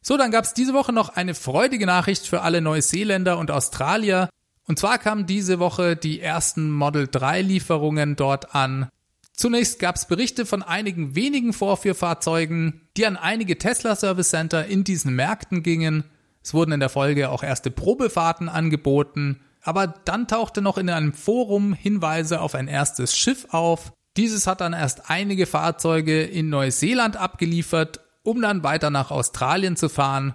So, 0.00 0.16
dann 0.16 0.30
gab 0.30 0.44
es 0.44 0.54
diese 0.54 0.74
Woche 0.74 0.92
noch 0.92 1.08
eine 1.08 1.34
freudige 1.34 1.84
Nachricht 1.84 2.28
für 2.28 2.42
alle 2.42 2.60
Neuseeländer 2.60 3.36
und 3.36 3.50
Australier. 3.50 4.30
Und 4.68 4.78
zwar 4.78 4.98
kamen 4.98 5.26
diese 5.26 5.58
Woche 5.58 5.96
die 5.96 6.20
ersten 6.20 6.70
Model 6.70 7.08
3 7.08 7.42
Lieferungen 7.42 8.14
dort 8.14 8.54
an. 8.54 8.88
Zunächst 9.32 9.80
gab 9.80 9.96
es 9.96 10.06
Berichte 10.06 10.46
von 10.46 10.62
einigen 10.62 11.16
wenigen 11.16 11.52
Vorführfahrzeugen, 11.52 12.82
die 12.96 13.06
an 13.06 13.16
einige 13.16 13.58
Tesla 13.58 13.96
Service 13.96 14.30
Center 14.30 14.64
in 14.66 14.84
diesen 14.84 15.12
Märkten 15.16 15.64
gingen. 15.64 16.04
Es 16.44 16.54
wurden 16.54 16.70
in 16.70 16.80
der 16.80 16.90
Folge 16.90 17.28
auch 17.30 17.42
erste 17.42 17.72
Probefahrten 17.72 18.48
angeboten, 18.48 19.40
aber 19.62 19.88
dann 19.88 20.28
tauchte 20.28 20.62
noch 20.62 20.78
in 20.78 20.88
einem 20.88 21.12
Forum 21.12 21.72
Hinweise 21.72 22.40
auf 22.40 22.54
ein 22.54 22.68
erstes 22.68 23.16
Schiff 23.16 23.48
auf. 23.50 23.92
Dieses 24.16 24.46
hat 24.46 24.60
dann 24.60 24.72
erst 24.72 25.10
einige 25.10 25.46
Fahrzeuge 25.46 26.22
in 26.22 26.48
Neuseeland 26.48 27.16
abgeliefert 27.16 28.00
um 28.26 28.42
dann 28.42 28.62
weiter 28.62 28.90
nach 28.90 29.10
Australien 29.10 29.76
zu 29.76 29.88
fahren. 29.88 30.34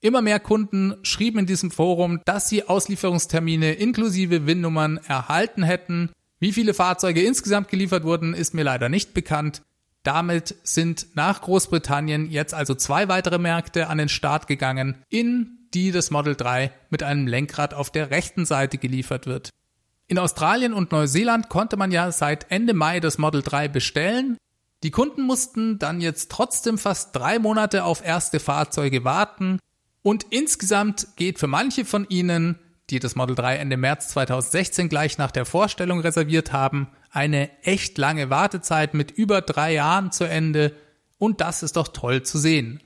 Immer 0.00 0.22
mehr 0.22 0.38
Kunden 0.38 0.94
schrieben 1.02 1.40
in 1.40 1.46
diesem 1.46 1.70
Forum, 1.70 2.20
dass 2.24 2.48
sie 2.48 2.68
Auslieferungstermine 2.68 3.72
inklusive 3.72 4.46
VIN-Nummern 4.46 4.98
erhalten 5.08 5.62
hätten. 5.62 6.10
Wie 6.38 6.52
viele 6.52 6.74
Fahrzeuge 6.74 7.22
insgesamt 7.22 7.68
geliefert 7.68 8.04
wurden, 8.04 8.34
ist 8.34 8.54
mir 8.54 8.64
leider 8.64 8.88
nicht 8.88 9.14
bekannt. 9.14 9.62
Damit 10.02 10.54
sind 10.62 11.06
nach 11.14 11.40
Großbritannien 11.40 12.30
jetzt 12.30 12.52
also 12.54 12.74
zwei 12.74 13.08
weitere 13.08 13.38
Märkte 13.38 13.88
an 13.88 13.98
den 13.98 14.10
Start 14.10 14.46
gegangen, 14.46 15.02
in 15.08 15.58
die 15.72 15.90
das 15.90 16.10
Model 16.10 16.36
3 16.36 16.70
mit 16.90 17.02
einem 17.02 17.26
Lenkrad 17.26 17.72
auf 17.74 17.90
der 17.90 18.10
rechten 18.10 18.44
Seite 18.44 18.78
geliefert 18.78 19.26
wird. 19.26 19.50
In 20.14 20.20
Australien 20.20 20.74
und 20.74 20.92
Neuseeland 20.92 21.48
konnte 21.48 21.76
man 21.76 21.90
ja 21.90 22.12
seit 22.12 22.48
Ende 22.48 22.72
Mai 22.72 23.00
das 23.00 23.18
Model 23.18 23.42
3 23.42 23.66
bestellen. 23.66 24.36
Die 24.84 24.92
Kunden 24.92 25.22
mussten 25.22 25.80
dann 25.80 26.00
jetzt 26.00 26.30
trotzdem 26.30 26.78
fast 26.78 27.16
drei 27.16 27.40
Monate 27.40 27.82
auf 27.82 28.00
erste 28.00 28.38
Fahrzeuge 28.38 29.02
warten 29.02 29.58
und 30.02 30.26
insgesamt 30.30 31.08
geht 31.16 31.40
für 31.40 31.48
manche 31.48 31.84
von 31.84 32.06
ihnen, 32.08 32.60
die 32.90 33.00
das 33.00 33.16
Model 33.16 33.34
3 33.34 33.56
Ende 33.56 33.76
März 33.76 34.10
2016 34.10 34.88
gleich 34.88 35.18
nach 35.18 35.32
der 35.32 35.46
Vorstellung 35.46 35.98
reserviert 35.98 36.52
haben, 36.52 36.86
eine 37.10 37.50
echt 37.64 37.98
lange 37.98 38.30
Wartezeit 38.30 38.94
mit 38.94 39.10
über 39.10 39.40
drei 39.40 39.72
Jahren 39.72 40.12
zu 40.12 40.22
Ende 40.22 40.76
und 41.18 41.40
das 41.40 41.64
ist 41.64 41.76
doch 41.76 41.88
toll 41.88 42.22
zu 42.22 42.38
sehen. 42.38 42.84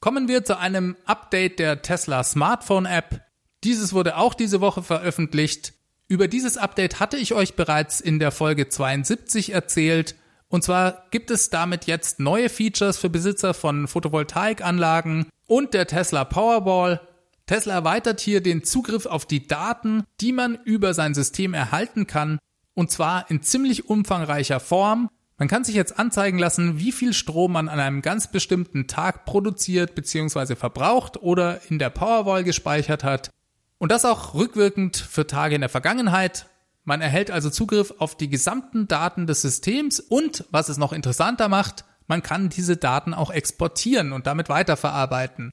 Kommen 0.00 0.28
wir 0.28 0.46
zu 0.46 0.58
einem 0.58 0.96
Update 1.04 1.58
der 1.58 1.82
Tesla 1.82 2.24
Smartphone 2.24 2.86
App. 2.86 3.20
Dieses 3.64 3.92
wurde 3.92 4.16
auch 4.16 4.32
diese 4.32 4.62
Woche 4.62 4.82
veröffentlicht. 4.82 5.74
Über 6.06 6.28
dieses 6.28 6.58
Update 6.58 7.00
hatte 7.00 7.16
ich 7.16 7.32
euch 7.32 7.54
bereits 7.54 8.00
in 8.00 8.18
der 8.18 8.30
Folge 8.30 8.68
72 8.68 9.52
erzählt 9.52 10.16
und 10.54 10.62
zwar 10.62 11.06
gibt 11.10 11.32
es 11.32 11.50
damit 11.50 11.86
jetzt 11.86 12.20
neue 12.20 12.48
Features 12.48 12.96
für 12.96 13.10
Besitzer 13.10 13.54
von 13.54 13.88
Photovoltaikanlagen 13.88 15.26
und 15.48 15.74
der 15.74 15.88
Tesla 15.88 16.24
Powerball. 16.24 17.00
Tesla 17.46 17.74
erweitert 17.74 18.20
hier 18.20 18.40
den 18.40 18.62
Zugriff 18.62 19.06
auf 19.06 19.26
die 19.26 19.48
Daten, 19.48 20.04
die 20.20 20.30
man 20.30 20.56
über 20.64 20.94
sein 20.94 21.12
System 21.12 21.54
erhalten 21.54 22.06
kann, 22.06 22.38
und 22.74 22.90
zwar 22.90 23.28
in 23.30 23.42
ziemlich 23.42 23.88
umfangreicher 23.88 24.60
Form. 24.60 25.08
Man 25.38 25.48
kann 25.48 25.64
sich 25.64 25.74
jetzt 25.74 25.98
anzeigen 25.98 26.38
lassen, 26.38 26.78
wie 26.78 26.92
viel 26.92 27.14
Strom 27.14 27.50
man 27.50 27.68
an 27.68 27.80
einem 27.80 28.00
ganz 28.00 28.30
bestimmten 28.30 28.86
Tag 28.86 29.24
produziert 29.24 29.96
bzw. 29.96 30.54
verbraucht 30.54 31.20
oder 31.20 31.62
in 31.68 31.80
der 31.80 31.90
Powerwall 31.90 32.44
gespeichert 32.44 33.02
hat. 33.02 33.30
Und 33.78 33.92
das 33.92 34.04
auch 34.04 34.34
rückwirkend 34.34 34.96
für 34.96 35.26
Tage 35.26 35.54
in 35.54 35.60
der 35.60 35.70
Vergangenheit 35.70 36.46
man 36.84 37.00
erhält 37.00 37.30
also 37.30 37.48
Zugriff 37.48 37.94
auf 37.98 38.16
die 38.16 38.28
gesamten 38.28 38.86
Daten 38.88 39.26
des 39.26 39.40
Systems 39.40 40.00
und, 40.00 40.44
was 40.50 40.68
es 40.68 40.76
noch 40.76 40.92
interessanter 40.92 41.48
macht, 41.48 41.84
man 42.06 42.22
kann 42.22 42.50
diese 42.50 42.76
Daten 42.76 43.14
auch 43.14 43.30
exportieren 43.30 44.12
und 44.12 44.26
damit 44.26 44.50
weiterverarbeiten. 44.50 45.50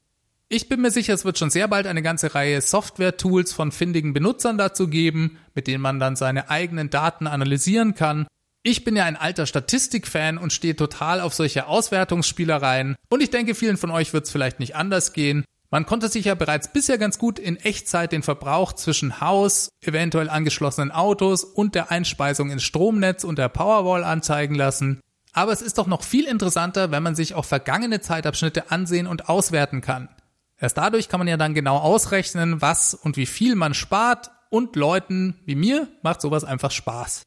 Ich 0.50 0.68
bin 0.68 0.82
mir 0.82 0.92
sicher, 0.92 1.14
es 1.14 1.24
wird 1.24 1.38
schon 1.38 1.50
sehr 1.50 1.70
bald 1.70 1.88
eine 1.88 2.02
ganze 2.02 2.36
Reihe 2.36 2.60
Software-Tools 2.60 3.54
von 3.54 3.72
findigen 3.72 4.12
Benutzern 4.12 4.58
dazu 4.58 4.90
geben, 4.90 5.38
mit 5.56 5.68
denen 5.68 5.82
man 5.82 6.02
dann 6.02 6.18
seine 6.18 6.50
eigenen 6.50 6.90
Daten 6.90 7.28
analysieren 7.28 7.96
kann. 7.96 8.28
Ich 8.62 8.84
bin 8.84 8.98
ja 8.98 9.06
ein 9.06 9.16
alter 9.16 9.46
Statistik-Fan 9.46 10.38
und 10.38 10.52
stehe 10.52 10.76
total 10.76 11.22
auf 11.22 11.34
solche 11.34 11.68
Auswertungsspielereien 11.68 12.98
und 13.10 13.24
ich 13.24 13.30
denke, 13.30 13.56
vielen 13.56 13.78
von 13.78 13.92
euch 13.92 14.12
wird 14.12 14.26
es 14.26 14.32
vielleicht 14.32 14.60
nicht 14.60 14.76
anders 14.76 15.14
gehen. 15.14 15.46
Man 15.74 15.86
konnte 15.86 16.10
sich 16.10 16.26
ja 16.26 16.36
bereits 16.36 16.74
bisher 16.74 16.98
ganz 16.98 17.18
gut 17.18 17.40
in 17.40 17.56
Echtzeit 17.56 18.12
den 18.12 18.24
Verbrauch 18.24 18.74
zwischen 18.74 19.22
Haus, 19.22 19.70
eventuell 19.80 20.30
angeschlossenen 20.30 20.92
Autos 20.92 21.46
und 21.46 21.76
der 21.76 21.92
Einspeisung 21.92 22.52
ins 22.52 22.64
Stromnetz 22.64 23.24
und 23.24 23.40
der 23.40 23.48
Powerwall 23.48 24.04
anzeigen 24.04 24.54
lassen. 24.54 25.00
Aber 25.32 25.54
es 25.54 25.62
ist 25.62 25.78
doch 25.78 25.88
noch 25.88 26.04
viel 26.04 26.26
interessanter, 26.26 26.92
wenn 26.92 27.02
man 27.02 27.16
sich 27.16 27.36
auch 27.36 27.46
vergangene 27.46 28.02
Zeitabschnitte 28.02 28.70
ansehen 28.70 29.08
und 29.08 29.30
auswerten 29.30 29.80
kann. 29.80 30.10
Erst 30.58 30.78
dadurch 30.78 31.08
kann 31.08 31.22
man 31.22 31.30
ja 31.30 31.38
dann 31.38 31.54
genau 31.54 31.78
ausrechnen, 31.78 32.62
was 32.62 32.94
und 32.94 33.16
wie 33.16 33.26
viel 33.26 33.56
man 33.56 33.74
spart 33.74 34.30
und 34.50 34.76
Leuten 34.76 35.40
wie 35.46 35.56
mir 35.56 35.88
macht 36.04 36.20
sowas 36.20 36.44
einfach 36.44 36.72
Spaß. 36.72 37.24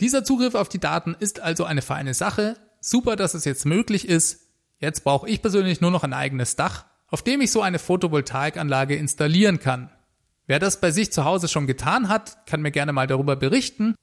Dieser 0.00 0.24
Zugriff 0.24 0.56
auf 0.56 0.68
die 0.68 0.80
Daten 0.80 1.14
ist 1.20 1.38
also 1.38 1.62
eine 1.62 1.80
feine 1.80 2.12
Sache. 2.12 2.56
Super, 2.80 3.14
dass 3.14 3.34
es 3.34 3.44
jetzt 3.44 3.66
möglich 3.66 4.08
ist. 4.08 4.40
Jetzt 4.80 5.04
brauche 5.04 5.28
ich 5.28 5.40
persönlich 5.40 5.80
nur 5.80 5.92
noch 5.92 6.02
ein 6.02 6.12
eigenes 6.12 6.56
Dach 6.56 6.86
auf 7.08 7.22
dem 7.22 7.40
ich 7.40 7.52
so 7.52 7.62
eine 7.62 7.78
Photovoltaikanlage 7.78 8.96
installieren 8.96 9.60
kann. 9.60 9.90
Wer 10.46 10.58
das 10.58 10.80
bei 10.80 10.90
sich 10.90 11.12
zu 11.12 11.24
Hause 11.24 11.48
schon 11.48 11.66
getan 11.66 12.08
hat, 12.08 12.46
kann 12.46 12.62
mir 12.62 12.70
gerne 12.70 12.92
mal 12.92 13.06
darüber 13.06 13.36
berichten. 13.36 13.94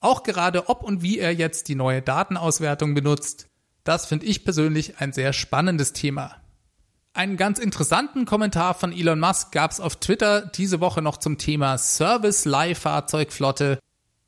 Auch 0.00 0.22
gerade 0.22 0.68
ob 0.68 0.82
und 0.82 1.02
wie 1.02 1.18
er 1.18 1.34
jetzt 1.34 1.68
die 1.68 1.74
neue 1.74 2.02
Datenauswertung 2.02 2.94
benutzt. 2.94 3.48
Das 3.84 4.06
finde 4.06 4.26
ich 4.26 4.44
persönlich 4.44 4.98
ein 4.98 5.12
sehr 5.12 5.32
spannendes 5.32 5.92
Thema. 5.92 6.36
Einen 7.14 7.36
ganz 7.36 7.58
interessanten 7.58 8.26
Kommentar 8.26 8.74
von 8.74 8.92
Elon 8.92 9.18
Musk 9.18 9.50
gab 9.50 9.70
es 9.70 9.80
auf 9.80 9.96
Twitter 9.96 10.42
diese 10.42 10.80
Woche 10.80 11.02
noch 11.02 11.16
zum 11.16 11.38
Thema 11.38 11.78
Service-Leihfahrzeugflotte. 11.78 13.78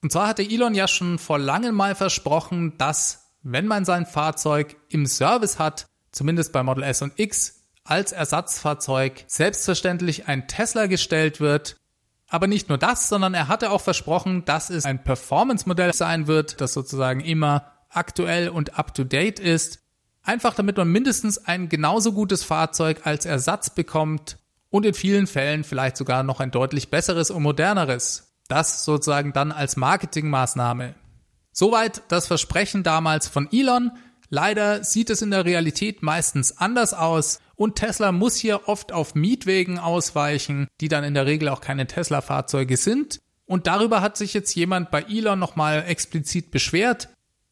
Und 0.02 0.10
zwar 0.10 0.28
hatte 0.28 0.42
Elon 0.42 0.74
ja 0.74 0.88
schon 0.88 1.18
vor 1.18 1.38
langem 1.38 1.74
mal 1.74 1.94
versprochen, 1.94 2.78
dass, 2.78 3.30
wenn 3.42 3.66
man 3.66 3.84
sein 3.84 4.06
Fahrzeug 4.06 4.76
im 4.88 5.06
Service 5.06 5.58
hat, 5.58 5.86
zumindest 6.10 6.52
bei 6.52 6.62
Model 6.62 6.84
S 6.84 7.02
und 7.02 7.12
X, 7.16 7.59
als 7.84 8.12
Ersatzfahrzeug 8.12 9.24
selbstverständlich 9.26 10.28
ein 10.28 10.48
Tesla 10.48 10.86
gestellt 10.86 11.40
wird. 11.40 11.76
Aber 12.28 12.46
nicht 12.46 12.68
nur 12.68 12.78
das, 12.78 13.08
sondern 13.08 13.34
er 13.34 13.48
hatte 13.48 13.70
auch 13.70 13.80
versprochen, 13.80 14.44
dass 14.44 14.70
es 14.70 14.84
ein 14.84 15.02
Performance-Modell 15.02 15.92
sein 15.92 16.26
wird, 16.26 16.60
das 16.60 16.72
sozusagen 16.72 17.20
immer 17.20 17.72
aktuell 17.88 18.48
und 18.48 18.78
up-to-date 18.78 19.40
ist. 19.40 19.80
Einfach 20.22 20.54
damit 20.54 20.76
man 20.76 20.88
mindestens 20.88 21.38
ein 21.38 21.68
genauso 21.68 22.12
gutes 22.12 22.44
Fahrzeug 22.44 23.00
als 23.04 23.26
Ersatz 23.26 23.70
bekommt 23.70 24.38
und 24.68 24.86
in 24.86 24.94
vielen 24.94 25.26
Fällen 25.26 25.64
vielleicht 25.64 25.96
sogar 25.96 26.22
noch 26.22 26.40
ein 26.40 26.52
deutlich 26.52 26.90
besseres 26.90 27.30
und 27.30 27.42
moderneres. 27.42 28.36
Das 28.48 28.84
sozusagen 28.84 29.32
dann 29.32 29.52
als 29.52 29.76
Marketingmaßnahme. 29.76 30.94
Soweit 31.52 32.02
das 32.08 32.26
Versprechen 32.26 32.82
damals 32.82 33.28
von 33.28 33.48
Elon. 33.52 33.92
Leider 34.28 34.84
sieht 34.84 35.10
es 35.10 35.22
in 35.22 35.32
der 35.32 35.44
Realität 35.44 36.02
meistens 36.02 36.56
anders 36.58 36.94
aus 36.94 37.40
und 37.60 37.74
Tesla 37.74 38.10
muss 38.10 38.36
hier 38.36 38.68
oft 38.70 38.90
auf 38.90 39.14
Mietwegen 39.14 39.78
ausweichen, 39.78 40.66
die 40.80 40.88
dann 40.88 41.04
in 41.04 41.12
der 41.12 41.26
Regel 41.26 41.50
auch 41.50 41.60
keine 41.60 41.86
Tesla-Fahrzeuge 41.86 42.78
sind. 42.78 43.18
Und 43.44 43.66
darüber 43.66 44.00
hat 44.00 44.16
sich 44.16 44.32
jetzt 44.32 44.54
jemand 44.54 44.90
bei 44.90 45.02
Elon 45.02 45.38
nochmal 45.38 45.84
explizit 45.86 46.52
beschwert 46.52 47.10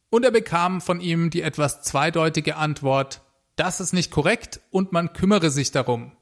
und 0.09 0.25
er 0.25 0.31
bekam 0.31 0.81
von 0.81 1.03
ihm 1.03 1.29
die 1.29 1.43
etwas 1.43 1.83
zweideutige 1.83 2.57
Antwort, 2.57 3.21
das 3.57 3.81
ist 3.81 3.93
nicht 3.93 4.11
korrekt 4.11 4.61
und 4.71 4.93
man 4.93 5.13
kümmere 5.13 5.51
sich 5.51 5.73
darum. 5.73 6.13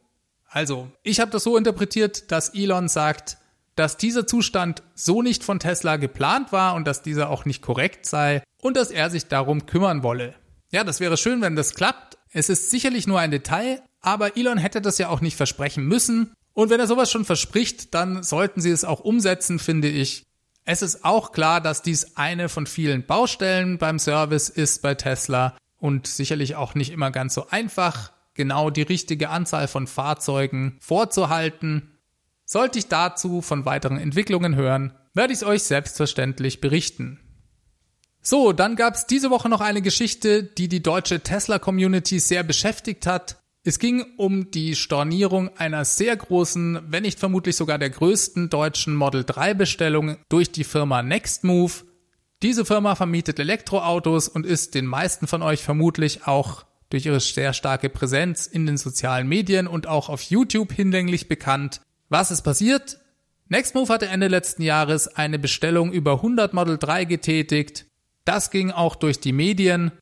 Also, 0.49 0.91
ich 1.05 1.21
habe 1.21 1.31
das 1.31 1.45
so 1.45 1.57
interpretiert, 1.57 2.33
dass 2.33 2.57
Elon 2.57 2.89
sagt, 2.89 3.39
dass 3.77 3.97
dieser 3.97 4.27
Zustand 4.27 4.83
so 4.97 5.23
nicht 5.23 5.45
von 5.45 5.61
Tesla 5.61 5.97
geplant 5.97 6.51
war 6.51 6.75
und 6.75 6.89
dass 6.89 7.03
dieser 7.03 7.31
auch 7.31 7.45
nicht 7.45 7.63
korrekt 7.63 8.05
sei 8.05 8.43
und 8.61 8.77
dass 8.77 8.91
er 8.91 9.11
sich 9.11 9.29
darum 9.29 9.67
kümmern 9.67 10.03
wolle. 10.03 10.35
Ja, 10.73 10.83
das 10.83 10.99
wäre 10.99 11.17
schön, 11.17 11.41
wenn 11.41 11.55
das 11.55 11.77
klappt. 11.77 12.19
Es 12.37 12.51
ist 12.51 12.71
sicherlich 12.71 13.07
nur 13.07 13.19
ein 13.19 13.31
Detail, 13.31 13.81
aber 14.03 14.37
Elon 14.37 14.59
hätte 14.59 14.83
das 14.83 14.99
ja 14.99 15.09
auch 15.09 15.23
nicht 15.23 15.39
versprechen 15.39 15.87
müssen. 15.87 16.35
Und 16.53 16.69
wenn 16.69 16.79
er 16.79 16.87
sowas 16.87 17.11
schon 17.11 17.25
verspricht, 17.25 17.95
dann 17.95 18.23
sollten 18.23 18.61
sie 18.61 18.69
es 18.69 18.85
auch 18.85 19.01
umsetzen, 19.01 19.59
finde 19.59 19.89
ich. 19.89 20.23
Es 20.67 20.83
ist 20.83 21.03
auch 21.03 21.33
klar, 21.33 21.63
dass 21.63 21.81
dies 21.81 22.15
eine 22.19 22.51
von 22.51 22.67
vielen 22.67 23.07
Baustellen 23.07 23.79
beim 23.79 23.99
Service 23.99 24.51
ist 24.51 24.83
bei 24.83 24.95
Tesla 24.95 25.57
und 25.79 26.07
sicherlich 26.09 26.57
auch 26.57 26.75
nicht 26.75 26.91
immer 26.91 27.11
ganz 27.11 27.33
so 27.33 27.49
einfach, 27.49 28.13
genau 28.35 28.69
die 28.69 28.83
richtige 28.83 29.31
Anzahl 29.31 29.67
von 29.67 29.87
Fahrzeugen 29.87 30.77
vorzuhalten. 30.79 31.97
Sollte 32.45 32.79
ich 32.79 32.89
dazu 32.89 33.41
von 33.41 33.65
weiteren 33.65 33.97
Entwicklungen 33.97 34.57
hören, 34.57 34.93
werde 35.15 35.33
ich 35.33 35.39
es 35.39 35.45
euch 35.47 35.63
selbstverständlich 35.63 36.61
berichten. 36.61 37.19
So, 38.29 38.53
dann 38.53 38.75
gab 38.75 38.97
es 38.97 39.07
diese 39.07 39.31
Woche 39.31 39.49
noch 39.49 39.61
eine 39.61 39.83
Geschichte, 39.83 40.43
die 40.43 40.67
die 40.67 40.83
deutsche 40.83 41.21
Tesla-Community 41.21 42.19
sehr 42.19 42.43
beschäftigt 42.43 43.07
hat. 43.07 43.37
Es 43.63 43.79
ging 43.79 44.05
um 44.17 44.51
die 44.51 44.75
Stornierung 44.75 45.57
einer 45.57 45.85
sehr 45.85 46.17
großen, 46.17 46.81
wenn 46.89 47.05
nicht 47.05 47.21
vermutlich 47.21 47.55
sogar 47.55 47.79
der 47.79 47.91
größten 47.91 48.51
deutschen 48.51 48.97
Model 48.97 49.23
3 49.23 49.55
Bestellung 49.55 50.17
durch 50.29 50.51
die 50.51 50.65
Firma 50.65 51.05
Nextmove. 51.05 51.85
Diese 52.43 52.65
Firma 52.65 52.97
vermietet 52.97 53.39
Elektroautos 53.39 54.27
und 54.27 54.45
ist 54.45 54.75
den 54.75 54.87
meisten 54.87 55.29
von 55.29 55.43
euch 55.43 55.63
vermutlich 55.63 56.27
auch 56.27 56.67
durch 56.91 57.07
ihre 57.07 57.21
sehr 57.21 57.53
starke 57.53 57.91
Präsenz 57.91 58.49
in 58.49 58.67
den 58.67 58.77
sozialen 58.77 59.29
Medien 59.29 59.69
und 59.69 59.87
auch 59.87 60.09
auf 60.09 60.23
YouTube 60.23 60.73
hinlänglich 60.73 61.29
bekannt. 61.29 61.81
Was 62.09 62.33
ist 62.33 62.43
passiert? 62.43 62.99
Nextmove 63.49 63.91
hatte 63.91 64.07
Ende 64.07 64.27
letzten 64.27 64.63
Jahres 64.63 65.07
eine 65.07 65.39
Bestellung 65.39 65.93
über 65.93 66.15
100 66.15 66.55
Model 66.55 66.77
3 66.77 67.05
getätigt 67.05 67.87
das 68.27 68.51
ging 68.51 68.71
auch 68.71 68.97
durch 68.97 69.21
die 69.21 69.33
Medien. 69.33 69.93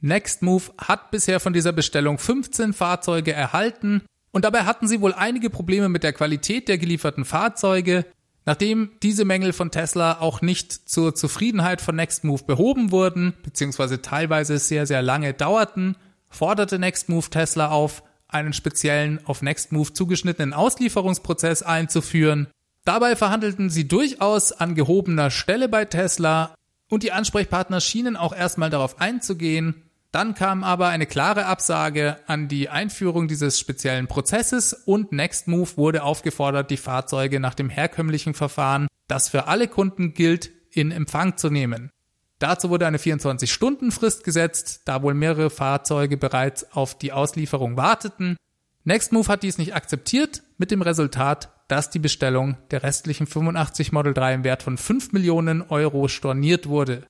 Nextmove 0.00 0.72
hat 0.78 1.10
bisher 1.10 1.40
von 1.40 1.52
dieser 1.52 1.72
Bestellung 1.72 2.18
15 2.18 2.72
Fahrzeuge 2.72 3.32
erhalten 3.32 4.02
und 4.30 4.44
dabei 4.44 4.64
hatten 4.64 4.86
sie 4.86 5.00
wohl 5.00 5.14
einige 5.14 5.50
Probleme 5.50 5.88
mit 5.88 6.02
der 6.02 6.12
Qualität 6.12 6.68
der 6.68 6.78
gelieferten 6.78 7.24
Fahrzeuge. 7.24 8.04
Nachdem 8.44 8.90
diese 9.02 9.24
Mängel 9.24 9.52
von 9.52 9.70
Tesla 9.70 10.20
auch 10.20 10.40
nicht 10.40 10.72
zur 10.72 11.14
Zufriedenheit 11.14 11.80
von 11.80 11.96
Nextmove 11.96 12.46
behoben 12.46 12.92
wurden, 12.92 13.34
beziehungsweise 13.42 14.00
teilweise 14.00 14.58
sehr, 14.58 14.86
sehr 14.86 15.02
lange 15.02 15.34
dauerten, 15.34 15.96
forderte 16.30 16.78
Nextmove 16.78 17.30
Tesla 17.30 17.68
auf, 17.68 18.02
einen 18.26 18.52
speziellen 18.52 19.20
auf 19.26 19.42
Nextmove 19.42 19.92
zugeschnittenen 19.92 20.52
Auslieferungsprozess 20.52 21.62
einzuführen. 21.62 22.48
Dabei 22.84 23.16
verhandelten 23.16 23.68
sie 23.68 23.86
durchaus 23.86 24.52
an 24.52 24.74
gehobener 24.74 25.30
Stelle 25.30 25.68
bei 25.68 25.84
Tesla, 25.84 26.54
und 26.88 27.02
die 27.02 27.12
Ansprechpartner 27.12 27.80
schienen 27.80 28.16
auch 28.16 28.34
erstmal 28.34 28.70
darauf 28.70 29.00
einzugehen. 29.00 29.82
Dann 30.10 30.34
kam 30.34 30.64
aber 30.64 30.88
eine 30.88 31.06
klare 31.06 31.46
Absage 31.46 32.16
an 32.26 32.48
die 32.48 32.70
Einführung 32.70 33.28
dieses 33.28 33.58
speziellen 33.58 34.06
Prozesses 34.06 34.72
und 34.72 35.12
Nextmove 35.12 35.76
wurde 35.76 36.02
aufgefordert, 36.02 36.70
die 36.70 36.78
Fahrzeuge 36.78 37.40
nach 37.40 37.54
dem 37.54 37.68
herkömmlichen 37.68 38.32
Verfahren, 38.32 38.88
das 39.06 39.28
für 39.28 39.48
alle 39.48 39.68
Kunden 39.68 40.14
gilt, 40.14 40.50
in 40.70 40.92
Empfang 40.92 41.36
zu 41.36 41.50
nehmen. 41.50 41.90
Dazu 42.38 42.70
wurde 42.70 42.86
eine 42.86 42.98
24-Stunden-Frist 42.98 44.24
gesetzt, 44.24 44.82
da 44.84 45.02
wohl 45.02 45.14
mehrere 45.14 45.50
Fahrzeuge 45.50 46.16
bereits 46.16 46.72
auf 46.72 46.96
die 46.96 47.12
Auslieferung 47.12 47.76
warteten. 47.76 48.36
Nextmove 48.84 49.28
hat 49.28 49.42
dies 49.42 49.58
nicht 49.58 49.74
akzeptiert, 49.74 50.42
mit 50.56 50.70
dem 50.70 50.80
Resultat, 50.80 51.50
dass 51.68 51.90
die 51.90 51.98
Bestellung 51.98 52.56
der 52.70 52.82
restlichen 52.82 53.26
85 53.26 53.92
Model 53.92 54.14
3 54.14 54.34
im 54.34 54.44
Wert 54.44 54.62
von 54.62 54.76
5 54.76 55.12
Millionen 55.12 55.62
Euro 55.62 56.08
storniert 56.08 56.68
wurde. 56.68 57.06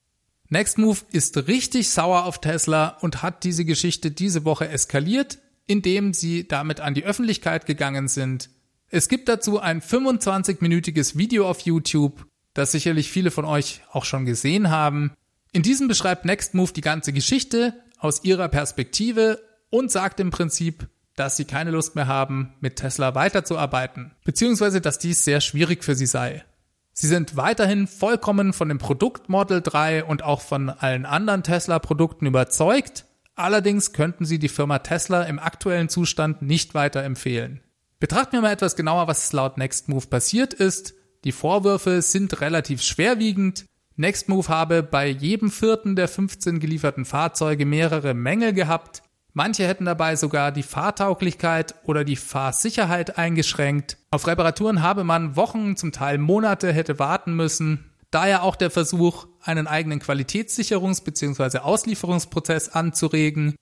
Nextmove 0.48 1.04
ist 1.12 1.36
richtig 1.48 1.90
sauer 1.90 2.24
auf 2.24 2.40
Tesla 2.40 2.96
und 3.00 3.22
hat 3.22 3.44
diese 3.44 3.64
Geschichte 3.64 4.10
diese 4.10 4.44
Woche 4.44 4.68
eskaliert, 4.68 5.38
indem 5.66 6.12
sie 6.14 6.48
damit 6.48 6.80
an 6.80 6.94
die 6.94 7.04
Öffentlichkeit 7.04 7.66
gegangen 7.66 8.08
sind. 8.08 8.50
Es 8.90 9.08
gibt 9.08 9.28
dazu 9.28 9.60
ein 9.60 9.82
25-minütiges 9.82 11.16
Video 11.16 11.48
auf 11.48 11.60
YouTube, 11.60 12.26
das 12.54 12.72
sicherlich 12.72 13.10
viele 13.10 13.30
von 13.30 13.44
euch 13.44 13.82
auch 13.92 14.06
schon 14.06 14.24
gesehen 14.24 14.70
haben. 14.70 15.12
In 15.52 15.62
diesem 15.62 15.86
beschreibt 15.86 16.24
Nextmove 16.24 16.72
die 16.72 16.80
ganze 16.80 17.12
Geschichte 17.12 17.74
aus 17.98 18.24
ihrer 18.24 18.48
Perspektive 18.48 19.40
und 19.70 19.90
sagt 19.90 20.20
im 20.20 20.30
Prinzip, 20.30 20.88
dass 21.18 21.37
sie 21.37 21.44
keine 21.44 21.70
Lust 21.70 21.94
mehr 21.94 22.07
haben, 22.07 22.54
mit 22.61 22.76
Tesla 22.76 23.14
weiterzuarbeiten, 23.14 24.12
beziehungsweise 24.24 24.81
dass 24.81 24.98
dies 24.98 25.24
sehr 25.24 25.40
schwierig 25.40 25.85
für 25.85 25.94
sie 25.94 26.07
sei. 26.07 26.44
Sie 26.92 27.07
sind 27.07 27.37
weiterhin 27.37 27.87
vollkommen 27.87 28.52
von 28.52 28.68
dem 28.68 28.78
Produkt 28.78 29.28
Model 29.28 29.62
3 29.62 30.04
und 30.04 30.24
auch 30.24 30.40
von 30.40 30.68
allen 30.68 31.07
anderen 31.07 31.42
Tesla-Produkten 31.42 32.26
überzeugt, 32.26 33.04
allerdings 33.37 33.92
könnten 33.92 34.24
sie 34.24 34.38
die 34.38 34.48
Firma 34.48 34.81
Tesla 34.81 35.22
im 35.22 35.38
aktuellen 35.38 35.88
Zustand 35.88 36.42
nicht 36.42 36.74
weiterempfehlen. 36.74 37.61
Betrachten 38.00 38.33
wir 38.33 38.42
mal 38.42 38.52
etwas 38.52 38.76
genauer, 38.76 39.09
was 39.09 39.33
laut 39.33 39.59
Nextmove 39.59 40.09
passiert 40.09 40.54
ist. 40.54 40.94
Die 41.24 41.33
Vorwürfe 41.33 42.02
sind 42.02 42.40
relativ 42.40 42.83
schwerwiegend. 42.83 43.64
Nextmove 43.96 44.48
habe 44.48 44.85
bei 44.85 45.09
jedem 45.09 45.50
vierten 45.50 45.96
der 45.96 46.07
15 46.07 46.61
gelieferten 46.61 47.04
Fahrzeuge 47.04 47.66
mehrere 47.66 48.14
Mängel 48.14 48.52
gehabt, 48.52 49.02
Manche 49.38 49.68
hätten 49.68 49.85
dabei 49.85 50.16
sogar 50.16 50.51
die 50.51 50.64
Fahrtauglichkeit 50.64 51.77
oder 51.85 52.03
die 52.03 52.16
Fahrsicherheit 52.16 53.18
eingeschränkt. 53.18 53.96
Auf 54.11 54.27
Reparaturen 54.27 54.83
habe 54.83 55.05
man 55.05 55.37
Wochen, 55.37 55.77
zum 55.77 55.92
Teil 55.92 56.18
Monate 56.18 56.72
hätte 56.72 56.98
warten 56.98 57.35
müssen. 57.35 57.88
Daher 58.11 58.42
auch 58.42 58.57
der 58.57 58.72
Versuch, 58.72 59.29
einen 59.40 59.68
eigenen 59.68 60.01
Qualitätssicherungs- 60.01 61.05
bzw. 61.05 61.59
Auslieferungsprozess 61.59 62.70
anzuregen, 62.70 63.55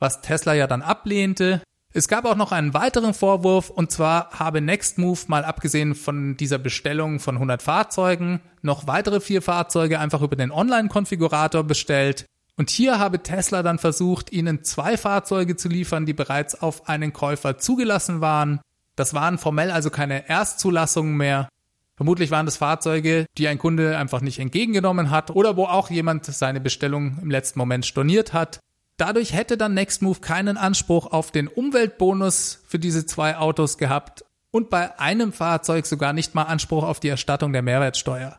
was 0.00 0.22
Tesla 0.22 0.54
ja 0.54 0.66
dann 0.66 0.82
ablehnte. 0.82 1.62
Es 1.92 2.08
gab 2.08 2.24
auch 2.24 2.34
noch 2.34 2.50
einen 2.50 2.74
weiteren 2.74 3.14
Vorwurf 3.14 3.70
und 3.70 3.92
zwar 3.92 4.30
habe 4.30 4.60
Nextmove 4.60 5.28
mal 5.28 5.44
abgesehen 5.44 5.94
von 5.94 6.36
dieser 6.36 6.58
Bestellung 6.58 7.20
von 7.20 7.36
100 7.36 7.62
Fahrzeugen 7.62 8.40
noch 8.60 8.88
weitere 8.88 9.20
vier 9.20 9.40
Fahrzeuge 9.40 10.00
einfach 10.00 10.20
über 10.20 10.34
den 10.34 10.50
Online-Konfigurator 10.50 11.62
bestellt. 11.62 12.26
Und 12.62 12.70
hier 12.70 13.00
habe 13.00 13.24
Tesla 13.24 13.64
dann 13.64 13.80
versucht, 13.80 14.30
ihnen 14.30 14.62
zwei 14.62 14.96
Fahrzeuge 14.96 15.56
zu 15.56 15.68
liefern, 15.68 16.06
die 16.06 16.12
bereits 16.12 16.62
auf 16.62 16.88
einen 16.88 17.12
Käufer 17.12 17.58
zugelassen 17.58 18.20
waren. 18.20 18.60
Das 18.94 19.14
waren 19.14 19.36
formell 19.36 19.72
also 19.72 19.90
keine 19.90 20.28
Erstzulassungen 20.28 21.16
mehr. 21.16 21.48
Vermutlich 21.96 22.30
waren 22.30 22.46
das 22.46 22.58
Fahrzeuge, 22.58 23.26
die 23.36 23.48
ein 23.48 23.58
Kunde 23.58 23.98
einfach 23.98 24.20
nicht 24.20 24.38
entgegengenommen 24.38 25.10
hat 25.10 25.32
oder 25.32 25.56
wo 25.56 25.64
auch 25.64 25.90
jemand 25.90 26.24
seine 26.24 26.60
Bestellung 26.60 27.18
im 27.20 27.32
letzten 27.32 27.58
Moment 27.58 27.84
storniert 27.84 28.32
hat. 28.32 28.60
Dadurch 28.96 29.32
hätte 29.32 29.56
dann 29.56 29.74
Nextmove 29.74 30.20
keinen 30.20 30.56
Anspruch 30.56 31.10
auf 31.10 31.32
den 31.32 31.48
Umweltbonus 31.48 32.62
für 32.68 32.78
diese 32.78 33.06
zwei 33.06 33.38
Autos 33.38 33.76
gehabt 33.76 34.24
und 34.52 34.70
bei 34.70 35.00
einem 35.00 35.32
Fahrzeug 35.32 35.84
sogar 35.86 36.12
nicht 36.12 36.36
mal 36.36 36.44
Anspruch 36.44 36.84
auf 36.84 37.00
die 37.00 37.08
Erstattung 37.08 37.52
der 37.52 37.62
Mehrwertsteuer. 37.62 38.38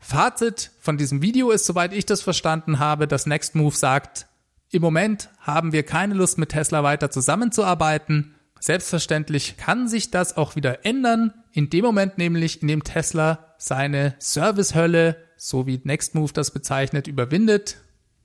Fazit 0.00 0.72
von 0.80 0.96
diesem 0.96 1.22
Video 1.22 1.50
ist, 1.50 1.66
soweit 1.66 1.92
ich 1.92 2.06
das 2.06 2.22
verstanden 2.22 2.78
habe, 2.78 3.06
dass 3.06 3.26
Nextmove 3.26 3.76
sagt, 3.76 4.26
im 4.72 4.82
Moment 4.82 5.28
haben 5.40 5.72
wir 5.72 5.82
keine 5.82 6.14
Lust 6.14 6.38
mit 6.38 6.50
Tesla 6.50 6.82
weiter 6.82 7.10
zusammenzuarbeiten. 7.10 8.34
Selbstverständlich 8.58 9.56
kann 9.56 9.88
sich 9.88 10.10
das 10.10 10.36
auch 10.36 10.56
wieder 10.56 10.84
ändern, 10.84 11.34
in 11.52 11.70
dem 11.70 11.84
Moment 11.84 12.18
nämlich, 12.18 12.62
in 12.62 12.68
dem 12.68 12.84
Tesla 12.84 13.54
seine 13.58 14.14
Servicehölle, 14.18 15.16
so 15.36 15.66
wie 15.66 15.80
Nextmove 15.82 16.32
das 16.32 16.50
bezeichnet, 16.52 17.06
überwindet. 17.06 17.78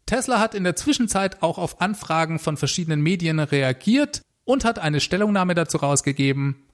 Tesla 0.05 0.39
hat 0.39 0.53
in 0.55 0.63
der 0.63 0.75
Zwischenzeit 0.75 1.41
auch 1.41 1.57
auf 1.57 1.81
Anfragen 1.81 2.39
von 2.39 2.57
verschiedenen 2.57 3.01
Medien 3.01 3.39
reagiert 3.39 4.21
und 4.43 4.63
hat 4.63 4.77
eine 4.79 4.99
Stellungnahme 4.99 5.55
dazu 5.55 5.77
rausgegeben, 5.77 6.64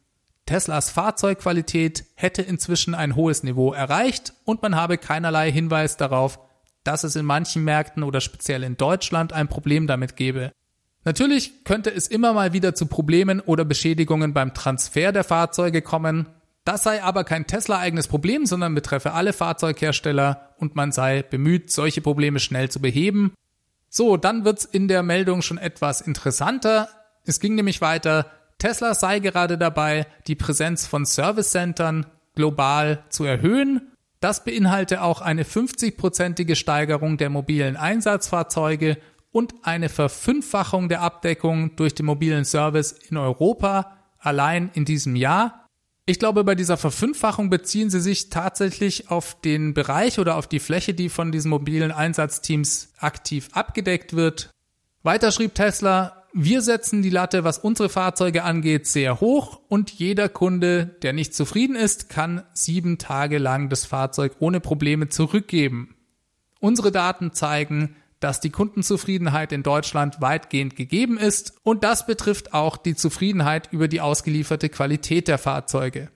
Teslas 0.51 0.89
Fahrzeugqualität 0.89 2.03
hätte 2.15 2.41
inzwischen 2.41 2.93
ein 2.93 3.15
hohes 3.15 3.41
Niveau 3.41 3.71
erreicht 3.71 4.33
und 4.43 4.61
man 4.61 4.75
habe 4.75 4.97
keinerlei 4.97 5.49
Hinweis 5.49 5.95
darauf, 5.95 6.39
dass 6.83 7.05
es 7.05 7.15
in 7.15 7.25
manchen 7.25 7.63
Märkten 7.63 8.03
oder 8.03 8.19
speziell 8.19 8.63
in 8.63 8.75
Deutschland 8.75 9.31
ein 9.31 9.47
Problem 9.47 9.87
damit 9.87 10.17
gebe. 10.17 10.51
Natürlich 11.05 11.63
könnte 11.63 11.89
es 11.89 12.09
immer 12.09 12.33
mal 12.33 12.51
wieder 12.51 12.75
zu 12.75 12.87
Problemen 12.87 13.39
oder 13.39 13.63
Beschädigungen 13.63 14.33
beim 14.33 14.53
Transfer 14.53 15.13
der 15.13 15.23
Fahrzeuge 15.23 15.81
kommen. 15.81 16.27
Das 16.65 16.83
sei 16.83 17.01
aber 17.01 17.23
kein 17.23 17.47
Tesla-eigenes 17.47 18.09
Problem, 18.09 18.45
sondern 18.45 18.75
betreffe 18.75 19.13
alle 19.13 19.31
Fahrzeughersteller 19.31 20.49
und 20.57 20.75
man 20.75 20.91
sei 20.91 21.23
bemüht, 21.23 21.71
solche 21.71 22.01
Probleme 22.01 22.41
schnell 22.41 22.67
zu 22.67 22.81
beheben. 22.81 23.35
So, 23.87 24.17
dann 24.17 24.43
wird's 24.43 24.65
in 24.65 24.89
der 24.89 25.01
Meldung 25.01 25.43
schon 25.43 25.57
etwas 25.57 26.01
interessanter. 26.01 26.89
Es 27.23 27.39
ging 27.39 27.55
nämlich 27.55 27.79
weiter, 27.79 28.25
Tesla 28.61 28.93
sei 28.93 29.17
gerade 29.17 29.57
dabei, 29.57 30.05
die 30.27 30.35
Präsenz 30.35 30.85
von 30.85 31.03
Service-Centern 31.03 32.05
global 32.35 33.03
zu 33.09 33.23
erhöhen. 33.23 33.91
Das 34.19 34.43
beinhalte 34.43 35.01
auch 35.01 35.21
eine 35.21 35.45
50-prozentige 35.45 36.55
Steigerung 36.55 37.17
der 37.17 37.31
mobilen 37.31 37.75
Einsatzfahrzeuge 37.75 38.99
und 39.31 39.55
eine 39.63 39.89
Verfünffachung 39.89 40.89
der 40.89 41.01
Abdeckung 41.01 41.75
durch 41.75 41.95
den 41.95 42.05
mobilen 42.05 42.45
Service 42.45 42.91
in 42.91 43.17
Europa 43.17 43.97
allein 44.19 44.69
in 44.75 44.85
diesem 44.85 45.15
Jahr. 45.15 45.65
Ich 46.05 46.19
glaube, 46.19 46.43
bei 46.43 46.53
dieser 46.53 46.77
Verfünffachung 46.77 47.49
beziehen 47.49 47.89
sie 47.89 47.99
sich 47.99 48.29
tatsächlich 48.29 49.09
auf 49.09 49.41
den 49.41 49.73
Bereich 49.73 50.19
oder 50.19 50.35
auf 50.35 50.45
die 50.45 50.59
Fläche, 50.59 50.93
die 50.93 51.09
von 51.09 51.31
diesen 51.31 51.49
mobilen 51.49 51.91
Einsatzteams 51.91 52.93
aktiv 52.99 53.49
abgedeckt 53.53 54.15
wird. 54.15 54.51
Weiter 55.01 55.31
schrieb 55.31 55.55
Tesla, 55.55 56.20
wir 56.33 56.61
setzen 56.61 57.01
die 57.01 57.09
Latte, 57.09 57.43
was 57.43 57.57
unsere 57.57 57.89
Fahrzeuge 57.89 58.43
angeht, 58.43 58.87
sehr 58.87 59.19
hoch 59.19 59.59
und 59.67 59.91
jeder 59.91 60.29
Kunde, 60.29 60.95
der 61.01 61.13
nicht 61.13 61.35
zufrieden 61.35 61.75
ist, 61.75 62.09
kann 62.09 62.43
sieben 62.53 62.97
Tage 62.97 63.37
lang 63.37 63.69
das 63.69 63.85
Fahrzeug 63.85 64.35
ohne 64.39 64.59
Probleme 64.59 65.09
zurückgeben. 65.09 65.95
Unsere 66.59 66.91
Daten 66.91 67.33
zeigen, 67.33 67.95
dass 68.21 68.39
die 68.39 68.51
Kundenzufriedenheit 68.51 69.51
in 69.51 69.63
Deutschland 69.63 70.21
weitgehend 70.21 70.75
gegeben 70.75 71.17
ist 71.17 71.53
und 71.63 71.83
das 71.83 72.05
betrifft 72.05 72.53
auch 72.53 72.77
die 72.77 72.95
Zufriedenheit 72.95 73.69
über 73.71 73.87
die 73.87 73.99
ausgelieferte 73.99 74.69
Qualität 74.69 75.27
der 75.27 75.39
Fahrzeuge. 75.39 76.11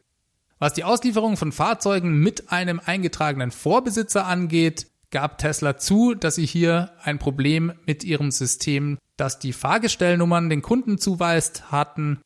Was 0.60 0.74
die 0.74 0.84
Auslieferung 0.84 1.36
von 1.36 1.52
Fahrzeugen 1.52 2.20
mit 2.20 2.52
einem 2.52 2.80
eingetragenen 2.84 3.52
Vorbesitzer 3.52 4.26
angeht, 4.26 4.88
gab 5.12 5.40
Tesla 5.40 5.78
zu, 5.78 6.14
dass 6.14 6.36
sie 6.36 6.46
hier 6.46 6.92
ein 7.04 7.20
Problem 7.20 7.74
mit 7.86 8.04
ihrem 8.04 8.32
System, 8.32 8.98
das 9.18 9.40
die 9.40 9.54
Fahrgestellnummern 9.54 10.50
den 10.50 10.62
Kunden 10.62 10.98
zuweist, 10.98 11.72
hatten. 11.72 12.22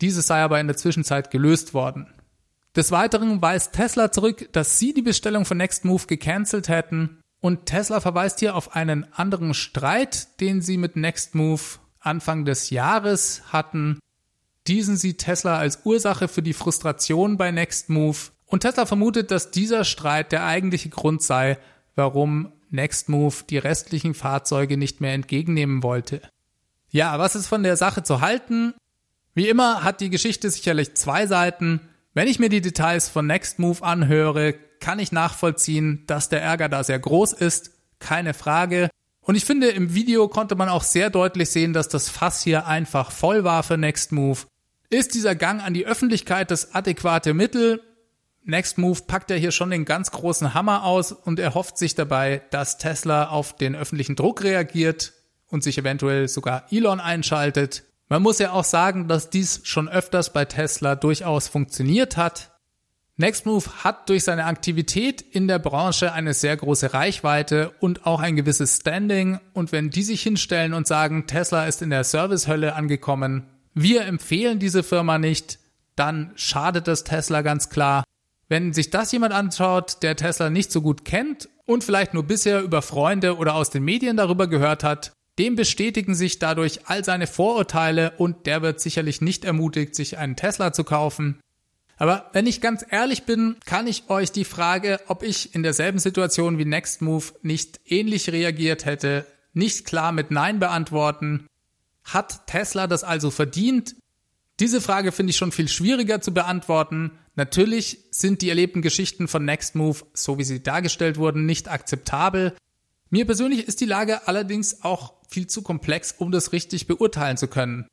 Dieses 0.00 0.26
sei 0.26 0.42
aber 0.42 0.60
in 0.60 0.66
der 0.66 0.76
Zwischenzeit 0.76 1.30
gelöst 1.30 1.74
worden. 1.74 2.12
Des 2.76 2.90
Weiteren 2.90 3.40
weist 3.40 3.72
Tesla 3.72 4.10
zurück, 4.10 4.48
dass 4.52 4.78
sie 4.78 4.92
die 4.92 5.02
Bestellung 5.02 5.44
von 5.44 5.58
Nextmove 5.58 6.06
gecancelt 6.06 6.68
hätten 6.68 7.20
und 7.40 7.66
Tesla 7.66 8.00
verweist 8.00 8.40
hier 8.40 8.56
auf 8.56 8.74
einen 8.74 9.06
anderen 9.12 9.54
Streit, 9.54 10.40
den 10.40 10.62
sie 10.62 10.78
mit 10.78 10.96
Nextmove 10.96 11.78
Anfang 12.00 12.44
des 12.44 12.70
Jahres 12.70 13.42
hatten. 13.52 13.98
Diesen 14.66 14.96
sieht 14.96 15.18
Tesla 15.18 15.58
als 15.58 15.80
Ursache 15.84 16.28
für 16.28 16.42
die 16.42 16.52
Frustration 16.52 17.36
bei 17.36 17.50
Nextmove. 17.50 18.30
Und 18.46 18.60
Tesla 18.60 18.86
vermutet, 18.86 19.30
dass 19.30 19.50
dieser 19.50 19.84
Streit 19.84 20.32
der 20.32 20.44
eigentliche 20.44 20.88
Grund 20.88 21.22
sei, 21.22 21.58
warum 21.94 22.52
Nextmove 22.74 23.44
die 23.44 23.58
restlichen 23.58 24.14
Fahrzeuge 24.14 24.76
nicht 24.76 25.00
mehr 25.00 25.14
entgegennehmen 25.14 25.82
wollte. 25.82 26.20
Ja, 26.90 27.18
was 27.18 27.34
ist 27.34 27.46
von 27.46 27.62
der 27.62 27.76
Sache 27.76 28.02
zu 28.02 28.20
halten? 28.20 28.74
Wie 29.34 29.48
immer 29.48 29.82
hat 29.82 30.00
die 30.00 30.10
Geschichte 30.10 30.50
sicherlich 30.50 30.94
zwei 30.94 31.26
Seiten. 31.26 31.80
Wenn 32.12 32.28
ich 32.28 32.38
mir 32.38 32.48
die 32.48 32.60
Details 32.60 33.08
von 33.08 33.26
Nextmove 33.26 33.82
anhöre, 33.82 34.54
kann 34.80 34.98
ich 34.98 35.10
nachvollziehen, 35.10 36.04
dass 36.06 36.28
der 36.28 36.42
Ärger 36.42 36.68
da 36.68 36.84
sehr 36.84 36.98
groß 36.98 37.32
ist, 37.32 37.72
keine 37.98 38.34
Frage. 38.34 38.90
Und 39.22 39.34
ich 39.34 39.44
finde, 39.44 39.68
im 39.68 39.94
Video 39.94 40.28
konnte 40.28 40.54
man 40.54 40.68
auch 40.68 40.82
sehr 40.82 41.10
deutlich 41.10 41.50
sehen, 41.50 41.72
dass 41.72 41.88
das 41.88 42.10
Fass 42.10 42.42
hier 42.42 42.66
einfach 42.66 43.10
voll 43.10 43.42
war 43.42 43.62
für 43.62 43.78
Nextmove. 43.78 44.46
Ist 44.90 45.14
dieser 45.14 45.34
Gang 45.34 45.64
an 45.64 45.74
die 45.74 45.86
Öffentlichkeit 45.86 46.50
das 46.50 46.74
adäquate 46.74 47.34
Mittel? 47.34 47.80
Nextmove 48.46 49.06
packt 49.06 49.30
ja 49.30 49.36
hier 49.36 49.52
schon 49.52 49.70
den 49.70 49.86
ganz 49.86 50.10
großen 50.10 50.52
Hammer 50.52 50.84
aus 50.84 51.12
und 51.12 51.38
erhofft 51.38 51.78
sich 51.78 51.94
dabei, 51.94 52.42
dass 52.50 52.76
Tesla 52.76 53.28
auf 53.28 53.56
den 53.56 53.74
öffentlichen 53.74 54.16
Druck 54.16 54.42
reagiert 54.42 55.14
und 55.46 55.64
sich 55.64 55.78
eventuell 55.78 56.28
sogar 56.28 56.66
Elon 56.70 57.00
einschaltet. 57.00 57.84
Man 58.08 58.22
muss 58.22 58.38
ja 58.38 58.52
auch 58.52 58.64
sagen, 58.64 59.08
dass 59.08 59.30
dies 59.30 59.62
schon 59.64 59.88
öfters 59.88 60.32
bei 60.32 60.44
Tesla 60.44 60.94
durchaus 60.94 61.48
funktioniert 61.48 62.18
hat. 62.18 62.50
Nextmove 63.16 63.82
hat 63.82 64.10
durch 64.10 64.24
seine 64.24 64.44
Aktivität 64.44 65.22
in 65.22 65.48
der 65.48 65.58
Branche 65.58 66.12
eine 66.12 66.34
sehr 66.34 66.56
große 66.56 66.92
Reichweite 66.92 67.70
und 67.80 68.04
auch 68.04 68.20
ein 68.20 68.36
gewisses 68.36 68.76
Standing. 68.76 69.38
Und 69.54 69.72
wenn 69.72 69.88
die 69.88 70.02
sich 70.02 70.22
hinstellen 70.22 70.74
und 70.74 70.86
sagen, 70.86 71.26
Tesla 71.26 71.64
ist 71.64 71.80
in 71.80 71.90
der 71.90 72.04
Servicehölle 72.04 72.74
angekommen, 72.74 73.46
wir 73.72 74.02
empfehlen 74.04 74.58
diese 74.58 74.82
Firma 74.82 75.18
nicht, 75.18 75.58
dann 75.96 76.32
schadet 76.34 76.88
das 76.88 77.04
Tesla 77.04 77.42
ganz 77.42 77.70
klar. 77.70 78.04
Wenn 78.48 78.72
sich 78.72 78.90
das 78.90 79.12
jemand 79.12 79.32
anschaut, 79.32 80.02
der 80.02 80.16
Tesla 80.16 80.50
nicht 80.50 80.70
so 80.70 80.82
gut 80.82 81.04
kennt 81.04 81.48
und 81.66 81.84
vielleicht 81.84 82.14
nur 82.14 82.24
bisher 82.24 82.62
über 82.62 82.82
Freunde 82.82 83.36
oder 83.36 83.54
aus 83.54 83.70
den 83.70 83.84
Medien 83.84 84.16
darüber 84.16 84.46
gehört 84.46 84.84
hat, 84.84 85.12
dem 85.38 85.56
bestätigen 85.56 86.14
sich 86.14 86.38
dadurch 86.38 86.86
all 86.86 87.04
seine 87.04 87.26
Vorurteile 87.26 88.12
und 88.18 88.46
der 88.46 88.62
wird 88.62 88.80
sicherlich 88.80 89.20
nicht 89.20 89.44
ermutigt, 89.44 89.94
sich 89.94 90.18
einen 90.18 90.36
Tesla 90.36 90.72
zu 90.72 90.84
kaufen. 90.84 91.40
Aber 91.96 92.30
wenn 92.32 92.46
ich 92.46 92.60
ganz 92.60 92.84
ehrlich 92.88 93.24
bin, 93.24 93.56
kann 93.64 93.86
ich 93.86 94.10
euch 94.10 94.32
die 94.32 94.44
Frage, 94.44 95.00
ob 95.08 95.22
ich 95.22 95.54
in 95.54 95.62
derselben 95.62 95.98
Situation 95.98 96.58
wie 96.58 96.64
Nextmove 96.64 97.34
nicht 97.42 97.80
ähnlich 97.84 98.30
reagiert 98.30 98.84
hätte, 98.84 99.26
nicht 99.52 99.86
klar 99.86 100.12
mit 100.12 100.30
Nein 100.30 100.58
beantworten. 100.58 101.46
Hat 102.04 102.46
Tesla 102.46 102.86
das 102.86 103.04
also 103.04 103.30
verdient? 103.30 103.96
Diese 104.60 104.80
Frage 104.80 105.10
finde 105.10 105.30
ich 105.30 105.36
schon 105.36 105.52
viel 105.52 105.68
schwieriger 105.68 106.20
zu 106.20 106.32
beantworten. 106.32 107.12
Natürlich 107.34 107.98
sind 108.10 108.40
die 108.40 108.48
erlebten 108.48 108.82
Geschichten 108.82 109.26
von 109.26 109.44
Nextmove, 109.44 110.06
so 110.14 110.38
wie 110.38 110.44
sie 110.44 110.62
dargestellt 110.62 111.16
wurden, 111.16 111.44
nicht 111.44 111.68
akzeptabel. 111.68 112.54
Mir 113.10 113.26
persönlich 113.26 113.66
ist 113.66 113.80
die 113.80 113.86
Lage 113.86 114.28
allerdings 114.28 114.82
auch 114.84 115.14
viel 115.28 115.48
zu 115.48 115.62
komplex, 115.62 116.14
um 116.16 116.30
das 116.30 116.52
richtig 116.52 116.86
beurteilen 116.86 117.36
zu 117.36 117.48
können. 117.48 117.86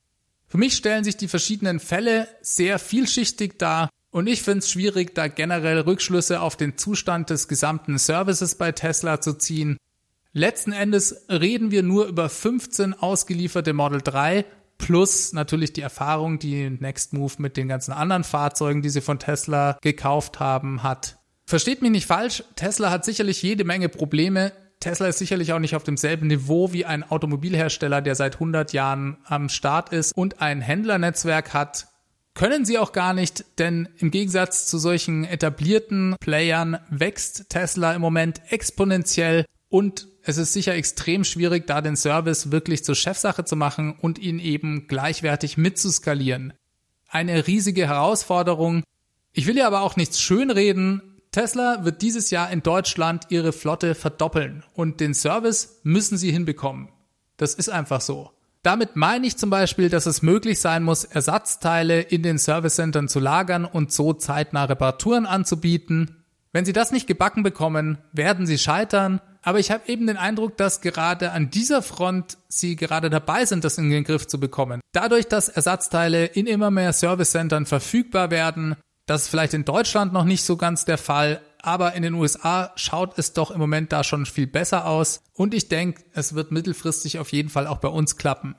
Für 0.48 0.58
mich 0.58 0.76
stellen 0.76 1.04
sich 1.04 1.18
die 1.18 1.28
verschiedenen 1.28 1.80
Fälle 1.80 2.28
sehr 2.42 2.78
vielschichtig 2.78 3.58
dar 3.58 3.90
und 4.12 4.28
ich 4.28 4.42
finde 4.42 4.60
es 4.60 4.70
schwierig, 4.70 5.16
da 5.16 5.28
generell 5.28 5.80
Rückschlüsse 5.80 6.42
auf 6.42 6.58
den 6.58 6.78
Zustand 6.78 7.30
des 7.30 7.48
gesamten 7.48 7.98
Services 7.98 8.56
bei 8.56 8.72
Tesla 8.74 9.22
zu 9.22 9.34
ziehen. 9.34 9.78
Letzten 10.34 10.74
Endes 10.74 11.26
reden 11.30 11.72
wir 11.72 11.82
nur 11.82 12.06
über 12.08 12.30
15 12.30 12.94
ausgelieferte 12.94 13.74
Model 13.74 14.02
3 14.02 14.46
plus 14.82 15.32
natürlich 15.32 15.72
die 15.72 15.82
Erfahrung, 15.82 16.40
die 16.40 16.70
Nextmove 16.70 17.40
mit 17.40 17.56
den 17.56 17.70
ganzen 17.70 17.94
anderen 17.94 18.26
Fahrzeugen, 18.26 18.82
die 18.82 18.90
sie 18.90 19.00
von 19.00 19.20
Tesla 19.20 19.78
gekauft 19.82 20.40
haben, 20.42 20.84
hat. 20.84 21.20
Versteht 21.46 21.82
mich 21.82 21.92
nicht 21.92 22.08
falsch, 22.08 22.44
Tesla 22.56 22.90
hat 22.90 23.06
sicherlich 23.06 23.42
jede 23.42 23.64
Menge 23.64 23.88
Probleme, 23.88 24.52
Tesla 24.82 25.08
ist 25.08 25.20
sicherlich 25.20 25.54
auch 25.54 25.60
nicht 25.60 25.76
auf 25.76 25.84
demselben 25.84 26.28
Niveau 26.28 26.74
wie 26.74 26.86
ein 26.86 27.04
Automobilhersteller, 27.10 28.02
der 28.02 28.16
seit 28.16 28.36
100 28.36 28.74
Jahren 28.74 29.18
am 29.26 29.48
Start 29.48 29.94
ist 29.94 30.12
und 30.16 30.42
ein 30.42 30.60
Händlernetzwerk 30.60 31.54
hat. 31.54 31.88
Können 32.34 32.66
sie 32.66 32.80
auch 32.80 32.92
gar 32.92 33.14
nicht, 33.14 33.60
denn 33.60 33.90
im 34.00 34.10
Gegensatz 34.10 34.66
zu 34.66 34.80
solchen 34.80 35.26
etablierten 35.26 36.16
Playern 36.20 36.80
wächst 36.90 37.50
Tesla 37.50 37.94
im 37.94 38.02
Moment 38.02 38.42
exponentiell 38.50 39.46
und 39.72 40.10
es 40.22 40.38
ist 40.38 40.54
sicher 40.54 40.76
extrem 40.76 41.24
schwierig, 41.24 41.66
da 41.66 41.82
den 41.82 41.96
Service 41.96 42.52
wirklich 42.52 42.84
zur 42.84 42.94
Chefsache 42.94 43.46
zu 43.46 43.56
machen 43.56 43.96
und 44.00 44.20
ihn 44.20 44.38
eben 44.38 44.88
gleichwertig 44.88 45.58
mitzuskalieren. 45.58 46.54
Eine 47.10 47.48
riesige 47.48 47.88
Herausforderung. 47.88 48.84
Ich 49.32 49.48
will 49.48 49.58
ja 49.58 49.66
aber 49.66 49.82
auch 49.82 49.96
nichts 49.96 50.20
schönreden. 50.20 51.02
Tesla 51.32 51.86
wird 51.86 52.02
dieses 52.02 52.32
Jahr 52.32 52.52
in 52.52 52.62
Deutschland 52.62 53.28
ihre 53.30 53.54
Flotte 53.54 53.96
verdoppeln 53.96 54.64
und 54.74 55.00
den 55.00 55.14
Service 55.14 55.80
müssen 55.84 56.18
sie 56.18 56.32
hinbekommen. 56.32 56.90
Das 57.38 57.54
ist 57.54 57.70
einfach 57.70 58.02
so. 58.02 58.32
Damit 58.64 58.98
meine 58.98 59.26
ich 59.26 59.38
zum 59.38 59.50
Beispiel, 59.50 59.90
dass 59.90 60.06
es 60.06 60.22
möglich 60.22 60.60
sein 60.60 60.84
muss, 60.84 61.06
Ersatzteile 61.06 62.02
in 62.02 62.24
den 62.24 62.38
Servicecentern 62.38 63.08
zu 63.08 63.20
lagern 63.20 63.64
und 63.64 63.94
so 63.94 64.12
zeitnah 64.12 64.66
Reparaturen 64.66 65.26
anzubieten. 65.26 66.26
Wenn 66.52 66.66
sie 66.66 66.74
das 66.74 66.92
nicht 66.92 67.08
gebacken 67.08 67.42
bekommen, 67.42 68.00
werden 68.12 68.46
sie 68.46 68.58
scheitern. 68.58 69.22
Aber 69.42 69.60
ich 69.60 69.72
habe 69.72 69.90
eben 69.90 70.08
den 70.08 70.18
Eindruck, 70.18 70.58
dass 70.58 70.82
gerade 70.82 71.32
an 71.32 71.50
dieser 71.50 71.82
Front 71.82 72.38
sie 72.48 72.76
gerade 72.76 73.10
dabei 73.10 73.46
sind, 73.46 73.64
das 73.64 73.78
in 73.78 73.90
den 73.90 74.04
Griff 74.04 74.28
zu 74.28 74.40
bekommen. 74.40 74.82
Dadurch, 74.92 75.28
dass 75.28 75.50
Ersatzteile 75.50 76.26
in 76.26 76.46
immer 76.46 76.70
mehr 76.70 76.94
Servicecentern 76.94 77.66
verfügbar 77.66 78.30
werden, 78.30 78.76
das 79.08 79.24
ist 79.24 79.28
vielleicht 79.30 79.54
in 79.54 79.66
Deutschland 79.66 80.14
noch 80.14 80.26
nicht 80.26 80.44
so 80.44 80.58
ganz 80.58 80.86
der 80.86 81.00
Fall, 81.00 81.42
aber 81.62 81.94
in 81.94 82.04
den 82.04 82.14
USA 82.14 82.72
schaut 82.76 83.18
es 83.18 83.34
doch 83.34 83.52
im 83.52 83.60
Moment 83.60 83.92
da 83.92 84.04
schon 84.04 84.26
viel 84.26 84.48
besser 84.48 84.86
aus 84.86 85.22
und 85.34 85.54
ich 85.54 85.70
denke, 85.70 86.04
es 86.14 86.34
wird 86.34 86.52
mittelfristig 86.52 87.20
auf 87.20 87.32
jeden 87.32 87.50
Fall 87.50 87.68
auch 87.68 87.80
bei 87.80 87.88
uns 87.88 88.18
klappen. 88.18 88.56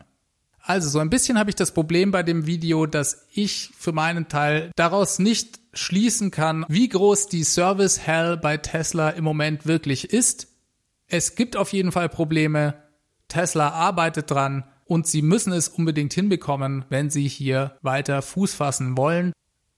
Also 0.65 0.89
so 0.89 1.01
ein 1.01 1.11
bisschen 1.11 1.39
habe 1.39 1.51
ich 1.51 1.57
das 1.57 1.73
Problem 1.73 2.13
bei 2.13 2.23
dem 2.23 2.47
Video, 2.47 2.87
dass 2.87 3.27
ich 3.33 3.71
für 3.77 3.93
meinen 3.93 4.29
Teil 4.29 4.71
daraus 4.77 5.19
nicht 5.19 5.59
schließen 5.75 6.31
kann, 6.31 6.65
wie 6.69 6.89
groß 6.89 7.29
die 7.29 7.43
Service 7.43 7.99
Hell 7.99 8.37
bei 8.37 8.59
Tesla 8.59 9.11
im 9.11 9.25
Moment 9.25 9.67
wirklich 9.67 10.13
ist. 10.13 10.49
Es 11.13 11.35
gibt 11.35 11.59
auf 11.59 11.75
jeden 11.75 11.93
Fall 11.93 12.09
Probleme. 12.09 12.73
Tesla 13.29 13.69
arbeitet 13.69 14.31
dran 14.31 14.65
und 14.87 15.07
sie 15.07 15.21
müssen 15.21 15.53
es 15.53 15.69
unbedingt 15.69 16.15
hinbekommen, 16.15 16.87
wenn 16.89 17.11
sie 17.11 17.29
hier 17.29 17.77
weiter 17.83 18.23
Fuß 18.23 18.55
fassen 18.55 18.97
wollen. 18.97 19.35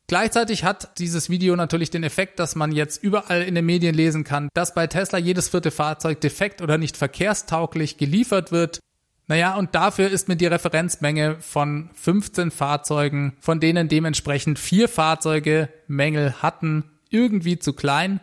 Gleichzeitig 0.06 0.62
hat 0.62 0.96
dieses 0.98 1.30
Video 1.30 1.56
natürlich 1.56 1.90
den 1.90 2.04
Effekt, 2.04 2.38
dass 2.38 2.54
man 2.54 2.70
jetzt 2.70 3.02
überall 3.02 3.42
in 3.42 3.56
den 3.56 3.66
Medien 3.66 3.96
lesen 3.96 4.22
kann, 4.22 4.48
dass 4.54 4.74
bei 4.74 4.86
Tesla 4.86 5.18
jedes 5.18 5.48
vierte 5.48 5.72
Fahrzeug 5.72 6.20
defekt 6.20 6.62
oder 6.62 6.78
nicht 6.78 6.96
verkehrstauglich 6.96 7.96
geliefert 7.96 8.52
wird. 8.52 8.78
Naja, 9.26 9.56
und 9.56 9.74
dafür 9.74 10.10
ist 10.10 10.28
mir 10.28 10.36
die 10.36 10.46
Referenzmenge 10.46 11.38
von 11.40 11.90
15 11.94 12.52
Fahrzeugen, 12.52 13.36
von 13.40 13.58
denen 13.58 13.88
dementsprechend 13.88 14.60
vier 14.60 14.88
Fahrzeuge 14.88 15.68
Mängel 15.88 16.42
hatten, 16.42 16.84
irgendwie 17.10 17.58
zu 17.58 17.72
klein. 17.72 18.20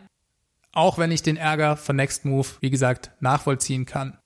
Auch 0.72 0.98
wenn 0.98 1.12
ich 1.12 1.22
den 1.22 1.36
Ärger 1.36 1.76
von 1.76 1.96
Nextmove, 1.96 2.56
wie 2.60 2.70
gesagt, 2.70 3.10
nachvollziehen 3.20 3.86
kann. 3.86 4.18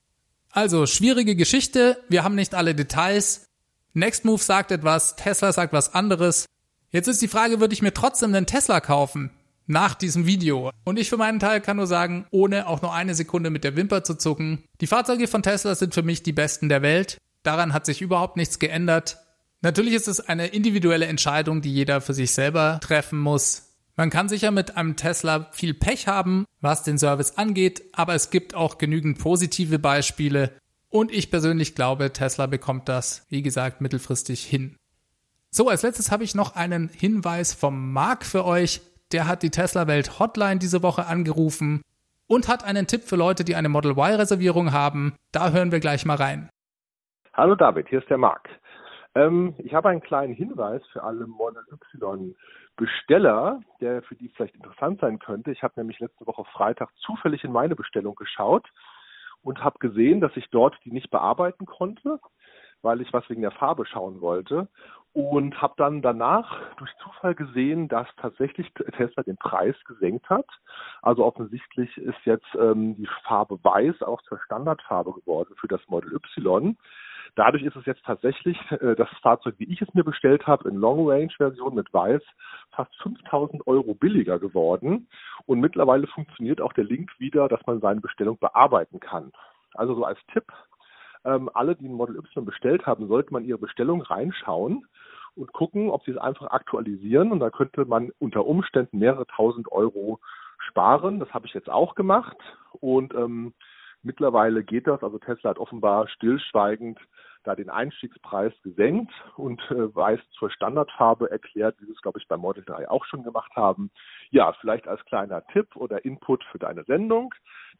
Also, 0.51 0.85
schwierige 0.85 1.35
Geschichte. 1.35 2.01
Wir 2.09 2.23
haben 2.23 2.35
nicht 2.35 2.55
alle 2.55 2.73
Details. 2.73 3.47
Nextmove 3.93 4.41
sagt 4.41 4.71
etwas, 4.71 5.15
Tesla 5.15 5.51
sagt 5.51 5.73
was 5.73 5.93
anderes. 5.93 6.45
Jetzt 6.91 7.07
ist 7.07 7.21
die 7.21 7.27
Frage, 7.27 7.59
würde 7.59 7.73
ich 7.73 7.81
mir 7.81 7.93
trotzdem 7.93 8.33
einen 8.33 8.45
Tesla 8.45 8.79
kaufen? 8.79 9.31
Nach 9.65 9.93
diesem 9.93 10.25
Video. 10.25 10.71
Und 10.85 10.97
ich 10.97 11.09
für 11.09 11.17
meinen 11.17 11.41
Teil 11.41 11.59
kann 11.59 11.75
nur 11.75 11.87
sagen, 11.87 12.25
ohne 12.31 12.67
auch 12.67 12.81
nur 12.81 12.93
eine 12.93 13.15
Sekunde 13.15 13.49
mit 13.49 13.65
der 13.65 13.75
Wimper 13.75 14.05
zu 14.05 14.15
zucken, 14.15 14.63
die 14.79 14.87
Fahrzeuge 14.87 15.27
von 15.27 15.43
Tesla 15.43 15.75
sind 15.75 15.93
für 15.93 16.03
mich 16.03 16.23
die 16.23 16.31
besten 16.31 16.69
der 16.69 16.81
Welt. 16.81 17.17
Daran 17.43 17.73
hat 17.73 17.85
sich 17.85 18.01
überhaupt 18.01 18.37
nichts 18.37 18.59
geändert. 18.59 19.17
Natürlich 19.61 19.93
ist 19.93 20.07
es 20.07 20.21
eine 20.21 20.47
individuelle 20.47 21.07
Entscheidung, 21.07 21.61
die 21.61 21.73
jeder 21.73 21.99
für 21.99 22.13
sich 22.13 22.31
selber 22.31 22.79
treffen 22.81 23.19
muss. 23.19 23.66
Man 23.99 24.11
kann 24.11 24.29
sicher 24.29 24.51
mit 24.51 24.77
einem 24.77 24.95
Tesla 24.95 25.47
viel 25.51 25.73
Pech 25.73 26.07
haben, 26.07 26.45
was 26.61 26.83
den 26.83 26.99
Service 26.99 27.39
angeht, 27.39 27.81
aber 27.93 28.13
es 28.13 28.29
gibt 28.29 28.53
auch 28.53 28.77
genügend 28.77 29.17
positive 29.17 29.79
Beispiele. 29.79 30.51
Und 30.87 31.11
ich 31.11 31.31
persönlich 31.31 31.73
glaube, 31.73 32.13
Tesla 32.13 32.45
bekommt 32.45 32.87
das, 32.89 33.25
wie 33.31 33.41
gesagt, 33.41 33.81
mittelfristig 33.81 34.43
hin. 34.43 34.77
So, 35.49 35.67
als 35.67 35.81
letztes 35.81 36.11
habe 36.11 36.23
ich 36.23 36.35
noch 36.35 36.55
einen 36.55 36.89
Hinweis 36.89 37.55
vom 37.55 37.91
Marc 37.91 38.23
für 38.23 38.45
euch. 38.45 38.81
Der 39.11 39.27
hat 39.27 39.41
die 39.41 39.49
Tesla 39.49 39.87
Welt 39.87 40.19
Hotline 40.19 40.59
diese 40.59 40.83
Woche 40.83 41.07
angerufen 41.07 41.81
und 42.27 42.47
hat 42.47 42.63
einen 42.63 42.85
Tipp 42.85 43.01
für 43.01 43.15
Leute, 43.15 43.43
die 43.43 43.55
eine 43.55 43.69
Model 43.69 43.93
Y 43.93 44.13
Reservierung 44.13 44.73
haben. 44.73 45.15
Da 45.31 45.49
hören 45.49 45.71
wir 45.71 45.79
gleich 45.79 46.05
mal 46.05 46.17
rein. 46.17 46.49
Hallo 47.33 47.55
David, 47.55 47.89
hier 47.89 47.99
ist 47.99 48.09
der 48.11 48.19
Marc. 48.19 48.47
Ähm, 49.15 49.55
ich 49.57 49.73
habe 49.73 49.89
einen 49.89 50.01
kleinen 50.01 50.35
Hinweis 50.35 50.83
für 50.93 51.01
alle 51.01 51.25
Model 51.25 51.63
Y 51.71 52.35
Besteller, 52.77 53.59
der 53.81 54.03
für 54.03 54.15
die 54.15 54.29
vielleicht 54.29 54.55
interessant 54.55 55.01
sein 55.01 55.19
könnte. 55.19 55.51
Ich 55.51 55.63
habe 55.63 55.73
nämlich 55.77 55.99
letzte 55.99 56.25
Woche 56.25 56.45
Freitag 56.45 56.89
zufällig 56.97 57.43
in 57.43 57.51
meine 57.51 57.75
Bestellung 57.75 58.15
geschaut 58.15 58.69
und 59.43 59.63
habe 59.63 59.79
gesehen, 59.79 60.21
dass 60.21 60.35
ich 60.37 60.49
dort 60.49 60.77
die 60.85 60.91
nicht 60.91 61.09
bearbeiten 61.09 61.65
konnte, 61.65 62.19
weil 62.81 63.01
ich 63.01 63.11
was 63.11 63.27
wegen 63.29 63.41
der 63.41 63.51
Farbe 63.51 63.85
schauen 63.85 64.21
wollte 64.21 64.67
und 65.13 65.59
habe 65.59 65.73
dann 65.77 66.03
danach 66.03 66.75
durch 66.75 66.91
Zufall 67.01 67.33
gesehen, 67.33 67.87
dass 67.87 68.07
tatsächlich 68.17 68.71
Tesla 68.73 69.23
den 69.23 69.37
Preis 69.37 69.75
gesenkt 69.85 70.29
hat. 70.29 70.45
Also 71.01 71.25
offensichtlich 71.25 71.97
ist 71.97 72.19
jetzt 72.25 72.45
ähm, 72.53 72.95
die 72.95 73.09
Farbe 73.23 73.57
Weiß 73.63 74.03
auch 74.03 74.21
zur 74.21 74.39
Standardfarbe 74.45 75.13
geworden 75.13 75.55
für 75.59 75.67
das 75.67 75.81
Model 75.87 76.13
Y. 76.13 76.77
Dadurch 77.35 77.63
ist 77.63 77.75
es 77.75 77.85
jetzt 77.85 78.03
tatsächlich 78.05 78.57
äh, 78.71 78.95
das 78.95 79.09
Fahrzeug, 79.21 79.55
wie 79.57 79.71
ich 79.71 79.81
es 79.81 79.93
mir 79.93 80.03
bestellt 80.03 80.47
habe, 80.47 80.69
in 80.69 80.75
Long 80.75 81.07
Range 81.09 81.31
Version 81.37 81.75
mit 81.75 81.93
Weiß 81.93 82.21
fast 82.71 82.95
5000 83.01 83.65
Euro 83.67 83.93
billiger 83.93 84.39
geworden. 84.39 85.07
Und 85.45 85.59
mittlerweile 85.59 86.07
funktioniert 86.07 86.61
auch 86.61 86.73
der 86.73 86.83
Link 86.83 87.11
wieder, 87.19 87.47
dass 87.47 87.65
man 87.65 87.81
seine 87.81 88.01
Bestellung 88.01 88.37
bearbeiten 88.37 88.99
kann. 88.99 89.31
Also 89.73 89.95
so 89.95 90.05
als 90.05 90.19
Tipp, 90.33 90.45
ähm, 91.25 91.49
alle, 91.53 91.75
die 91.75 91.87
ein 91.87 91.93
Model 91.93 92.17
Y 92.17 92.45
bestellt 92.45 92.85
haben, 92.85 93.07
sollte 93.07 93.33
man 93.33 93.45
ihre 93.45 93.57
Bestellung 93.57 94.01
reinschauen 94.01 94.85
und 95.35 95.53
gucken, 95.53 95.89
ob 95.89 96.03
sie 96.03 96.11
es 96.11 96.17
einfach 96.17 96.47
aktualisieren. 96.47 97.31
Und 97.31 97.39
da 97.39 97.49
könnte 97.49 97.85
man 97.85 98.11
unter 98.19 98.45
Umständen 98.45 98.99
mehrere 98.99 99.25
tausend 99.27 99.71
Euro 99.71 100.19
sparen. 100.59 101.19
Das 101.19 101.33
habe 101.33 101.47
ich 101.47 101.53
jetzt 101.53 101.69
auch 101.69 101.95
gemacht. 101.95 102.37
Und 102.79 103.13
ähm, 103.13 103.53
mittlerweile 104.03 104.63
geht 104.63 104.87
das. 104.87 105.03
Also 105.03 105.19
Tesla 105.19 105.51
hat 105.51 105.59
offenbar 105.59 106.07
stillschweigend 106.07 106.99
da 107.47 107.55
den 107.55 107.69
Einstiegspreis 107.69 108.53
gesenkt 108.63 109.11
und 109.35 109.61
äh, 109.71 109.95
weiß 109.95 110.19
zur 110.37 110.51
Standardfarbe 110.51 111.31
erklärt, 111.31 111.75
wie 111.79 111.85
sie 111.85 111.93
es, 111.93 112.01
glaube 112.01 112.19
ich, 112.19 112.27
bei 112.27 112.37
Model 112.37 112.63
3 112.65 112.89
auch 112.89 113.05
schon 113.05 113.23
gemacht 113.23 113.51
haben. 113.55 113.89
Ja, 114.29 114.53
vielleicht 114.59 114.87
als 114.87 115.03
kleiner 115.05 115.45
Tipp 115.47 115.75
oder 115.75 116.05
Input 116.05 116.43
für 116.51 116.59
deine 116.59 116.83
Sendung 116.83 117.33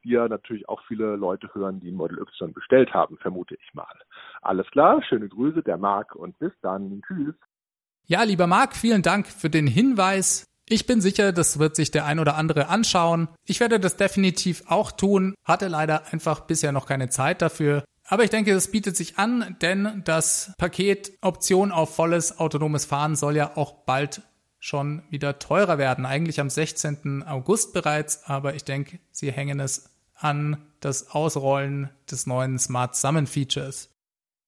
die 0.03 0.10
ja 0.12 0.27
natürlich 0.27 0.69
auch 0.69 0.82
viele 0.88 1.15
Leute 1.15 1.49
hören, 1.53 1.80
die 1.80 1.91
Model 1.91 2.19
Y 2.19 2.53
bestellt 2.53 2.93
haben, 2.93 3.17
vermute 3.17 3.56
ich 3.56 3.73
mal. 3.73 3.86
Alles 4.41 4.67
klar, 4.71 5.01
schöne 5.03 5.27
Grüße, 5.27 5.63
der 5.63 5.77
Marc 5.77 6.15
und 6.15 6.38
bis 6.39 6.51
dann. 6.62 7.01
Tschüss. 7.08 7.36
Ja, 8.06 8.23
lieber 8.23 8.47
Marc, 8.47 8.75
vielen 8.75 9.01
Dank 9.01 9.27
für 9.27 9.49
den 9.49 9.67
Hinweis. 9.67 10.45
Ich 10.69 10.86
bin 10.86 10.99
sicher, 10.99 11.32
das 11.32 11.60
wird 11.60 11.75
sich 11.75 11.91
der 11.91 12.06
ein 12.06 12.19
oder 12.19 12.36
andere 12.36 12.67
anschauen. 12.67 13.30
Ich 13.45 13.60
werde 13.60 13.80
das 13.80 13.95
definitiv 13.95 14.63
auch 14.67 14.91
tun, 14.91 15.34
hatte 15.45 15.67
leider 15.67 16.12
einfach 16.12 16.41
bisher 16.41 16.71
noch 16.71 16.86
keine 16.86 17.10
Zeit 17.10 17.41
dafür. 17.41 17.84
Aber 18.10 18.24
ich 18.24 18.30
denke, 18.30 18.54
es 18.54 18.72
bietet 18.72 18.96
sich 18.96 19.20
an, 19.20 19.58
denn 19.62 20.02
das 20.06 20.54
Paket 20.58 21.12
Option 21.22 21.74
auf 21.74 21.93
volles 21.93 22.39
autonomes 22.39 22.86
Fahren 22.86 23.17
soll 23.17 23.36
ja 23.36 23.58
auch 23.58 23.84
bald 23.86 24.22
schon 24.60 25.04
wieder 25.10 25.39
teurer 25.39 25.78
werden. 25.78 26.06
Eigentlich 26.06 26.39
am 26.39 26.50
16. 26.50 27.24
August 27.24 27.74
bereits, 27.74 28.24
aber 28.24 28.56
ich 28.56 28.63
denke, 28.63 29.00
sie 29.12 29.32
hängen 29.32 29.60
es 29.60 29.89
an 30.15 30.65
das 30.80 31.12
Ausrollen 31.12 31.89
des 32.10 32.26
neuen 32.26 32.58
Smart 32.58 32.96
Summon 32.96 33.28
Features. 33.28 33.89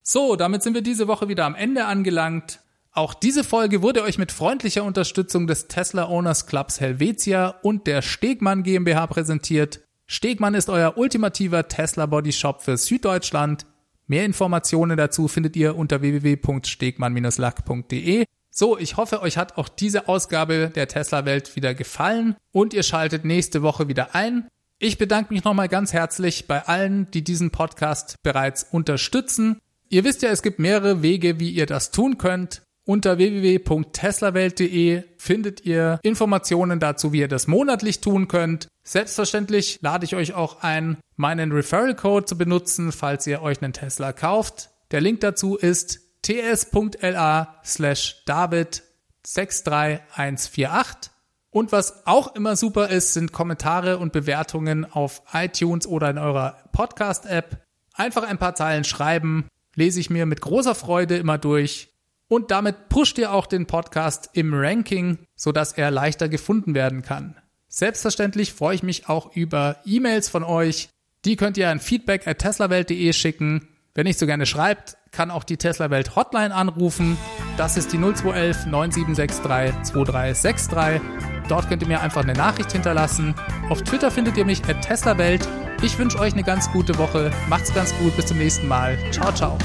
So, 0.02 0.38
damit 0.38 0.64
sind 0.64 0.74
wir 0.74 0.82
diese 0.82 1.08
Woche 1.08 1.28
wieder 1.28 1.46
am 1.46 1.54
Ende 1.54 1.86
angelangt. 1.86 2.62
Auch 2.92 3.14
diese 3.14 3.44
Folge 3.44 3.82
wurde 3.82 4.04
euch 4.04 4.18
mit 4.18 4.32
freundlicher 4.32 4.84
Unterstützung 4.84 5.48
des 5.48 5.68
Tesla 5.68 6.08
Owners 6.08 6.48
Clubs 6.48 6.80
Helvetia 6.80 7.50
und 7.62 7.88
der 7.88 8.02
Stegmann 8.02 8.64
GmbH 8.64 9.06
präsentiert. 9.08 9.82
Stegmann 10.12 10.56
ist 10.56 10.72
euer 10.72 10.98
ultimativer 10.98 11.68
Tesla 11.68 12.08
Body 12.08 12.32
Shop 12.32 12.64
für 12.64 12.78
Süddeutschland. 12.78 13.68
Mehr 14.08 14.26
Informationen 14.26 14.98
dazu 14.98 15.28
findet 15.28 15.56
ihr 15.56 15.76
unter 15.76 16.02
www.stegmann-lack.de. 16.02 18.26
So, 18.50 18.80
ich 18.80 18.98
hoffe, 18.98 19.22
euch 19.22 19.38
hat 19.38 19.60
auch 19.60 19.70
diese 19.70 20.08
Ausgabe 20.08 20.72
der 20.74 20.88
Tesla 20.88 21.26
Welt 21.26 21.56
wieder 21.56 21.76
gefallen 21.76 22.36
und 22.52 22.74
ihr 22.74 22.82
schaltet 22.82 23.24
nächste 23.24 23.62
Woche 23.62 23.88
wieder 23.88 24.16
ein. 24.16 24.48
Ich 24.80 24.98
bedanke 24.98 25.32
mich 25.32 25.44
nochmal 25.44 25.70
ganz 25.70 25.94
herzlich 25.94 26.48
bei 26.48 26.66
allen, 26.66 27.12
die 27.12 27.24
diesen 27.24 27.52
Podcast 27.52 28.16
bereits 28.24 28.64
unterstützen. 28.64 29.60
Ihr 29.90 30.04
wisst 30.06 30.24
ja, 30.24 30.32
es 30.32 30.42
gibt 30.42 30.58
mehrere 30.58 31.04
Wege, 31.04 31.40
wie 31.40 31.52
ihr 31.52 31.68
das 31.68 31.92
tun 31.92 32.18
könnt. 32.18 32.64
Unter 32.90 33.20
www.teslawelt.de 33.20 35.04
findet 35.20 35.64
ihr 35.64 36.00
Informationen 36.02 36.80
dazu, 36.80 37.14
wie 37.14 37.20
ihr 37.20 37.28
das 37.28 37.46
monatlich 37.46 38.02
tun 38.02 38.28
könnt. 38.28 38.68
Selbstverständlich 38.82 39.78
lade 39.84 40.06
ich 40.06 40.16
euch 40.16 40.34
auch 40.34 40.64
ein, 40.64 40.98
meinen 41.16 41.52
Referral 41.52 41.94
Code 41.94 42.26
zu 42.26 42.36
benutzen, 42.36 42.92
falls 42.92 43.28
ihr 43.28 43.44
euch 43.44 43.62
einen 43.62 43.74
Tesla 43.74 44.12
kauft. 44.12 44.72
Der 44.90 45.02
Link 45.02 45.20
dazu 45.20 45.56
ist 45.56 46.00
ts.la 46.24 47.60
slash 47.64 48.24
david 48.26 48.82
63148. 49.22 51.12
Und 51.52 51.72
was 51.72 52.08
auch 52.08 52.34
immer 52.34 52.56
super 52.56 52.90
ist, 52.90 53.14
sind 53.14 53.32
Kommentare 53.32 54.00
und 54.00 54.14
Bewertungen 54.14 54.92
auf 54.92 55.22
iTunes 55.32 55.86
oder 55.86 56.10
in 56.10 56.18
eurer 56.18 56.58
Podcast-App. 56.72 57.64
Einfach 57.94 58.24
ein 58.24 58.40
paar 58.40 58.56
Zeilen 58.56 58.84
schreiben, 58.84 59.48
lese 59.76 60.00
ich 60.00 60.10
mir 60.10 60.26
mit 60.26 60.42
großer 60.42 60.74
Freude 60.74 61.18
immer 61.18 61.38
durch. 61.38 61.89
Und 62.30 62.52
damit 62.52 62.88
pusht 62.88 63.18
ihr 63.18 63.34
auch 63.34 63.48
den 63.48 63.66
Podcast 63.66 64.30
im 64.34 64.54
Ranking, 64.54 65.18
sodass 65.36 65.74
er 65.74 65.92
leichter 65.92 66.30
gefunden 66.30 66.76
werden 66.76 67.02
kann. 67.02 67.36
Selbstverständlich 67.68 68.54
freue 68.54 68.76
ich 68.76 68.84
mich 68.84 69.10
auch 69.10 69.36
über 69.36 69.78
E-Mails 69.86 70.30
von 70.30 70.44
euch. 70.44 70.90
Die 71.26 71.36
könnt 71.36 71.58
ihr 71.58 71.70
an 71.70 71.80
feedback 71.80 72.28
at 72.28 72.40
teslawelt.de 72.40 73.12
schicken. 73.14 73.68
Wenn 73.94 74.06
nicht 74.06 74.20
so 74.20 74.28
gerne 74.28 74.46
schreibt, 74.46 74.98
kann 75.12 75.32
auch 75.32 75.44
die 75.44 75.58
Tesla 75.58 75.90
Welt 75.90 76.16
Hotline 76.16 76.54
anrufen. 76.54 77.18
Das 77.58 77.78
ist 77.78 77.92
die 77.92 77.98
0211 77.98 78.68
9763 78.68 79.92
2363. 79.92 81.02
Dort 81.50 81.68
könnt 81.68 81.82
ihr 81.82 81.88
mir 81.88 82.02
einfach 82.02 82.24
eine 82.24 82.34
Nachricht 82.34 82.72
hinterlassen. 82.72 83.34
Auf 83.70 83.82
Twitter 83.82 84.12
findet 84.12 84.38
ihr 84.38 84.46
mich 84.46 84.64
at 84.66 84.84
TeslaWelt. 84.84 85.48
Ich 85.82 85.98
wünsche 85.98 86.20
euch 86.20 86.34
eine 86.34 86.44
ganz 86.44 86.72
gute 86.72 86.98
Woche. 86.98 87.32
Macht's 87.50 87.74
ganz 87.74 87.94
gut. 87.98 88.16
Bis 88.16 88.28
zum 88.28 88.38
nächsten 88.38 88.68
Mal. 88.68 88.98
Ciao, 89.12 89.34
ciao. 89.34 89.58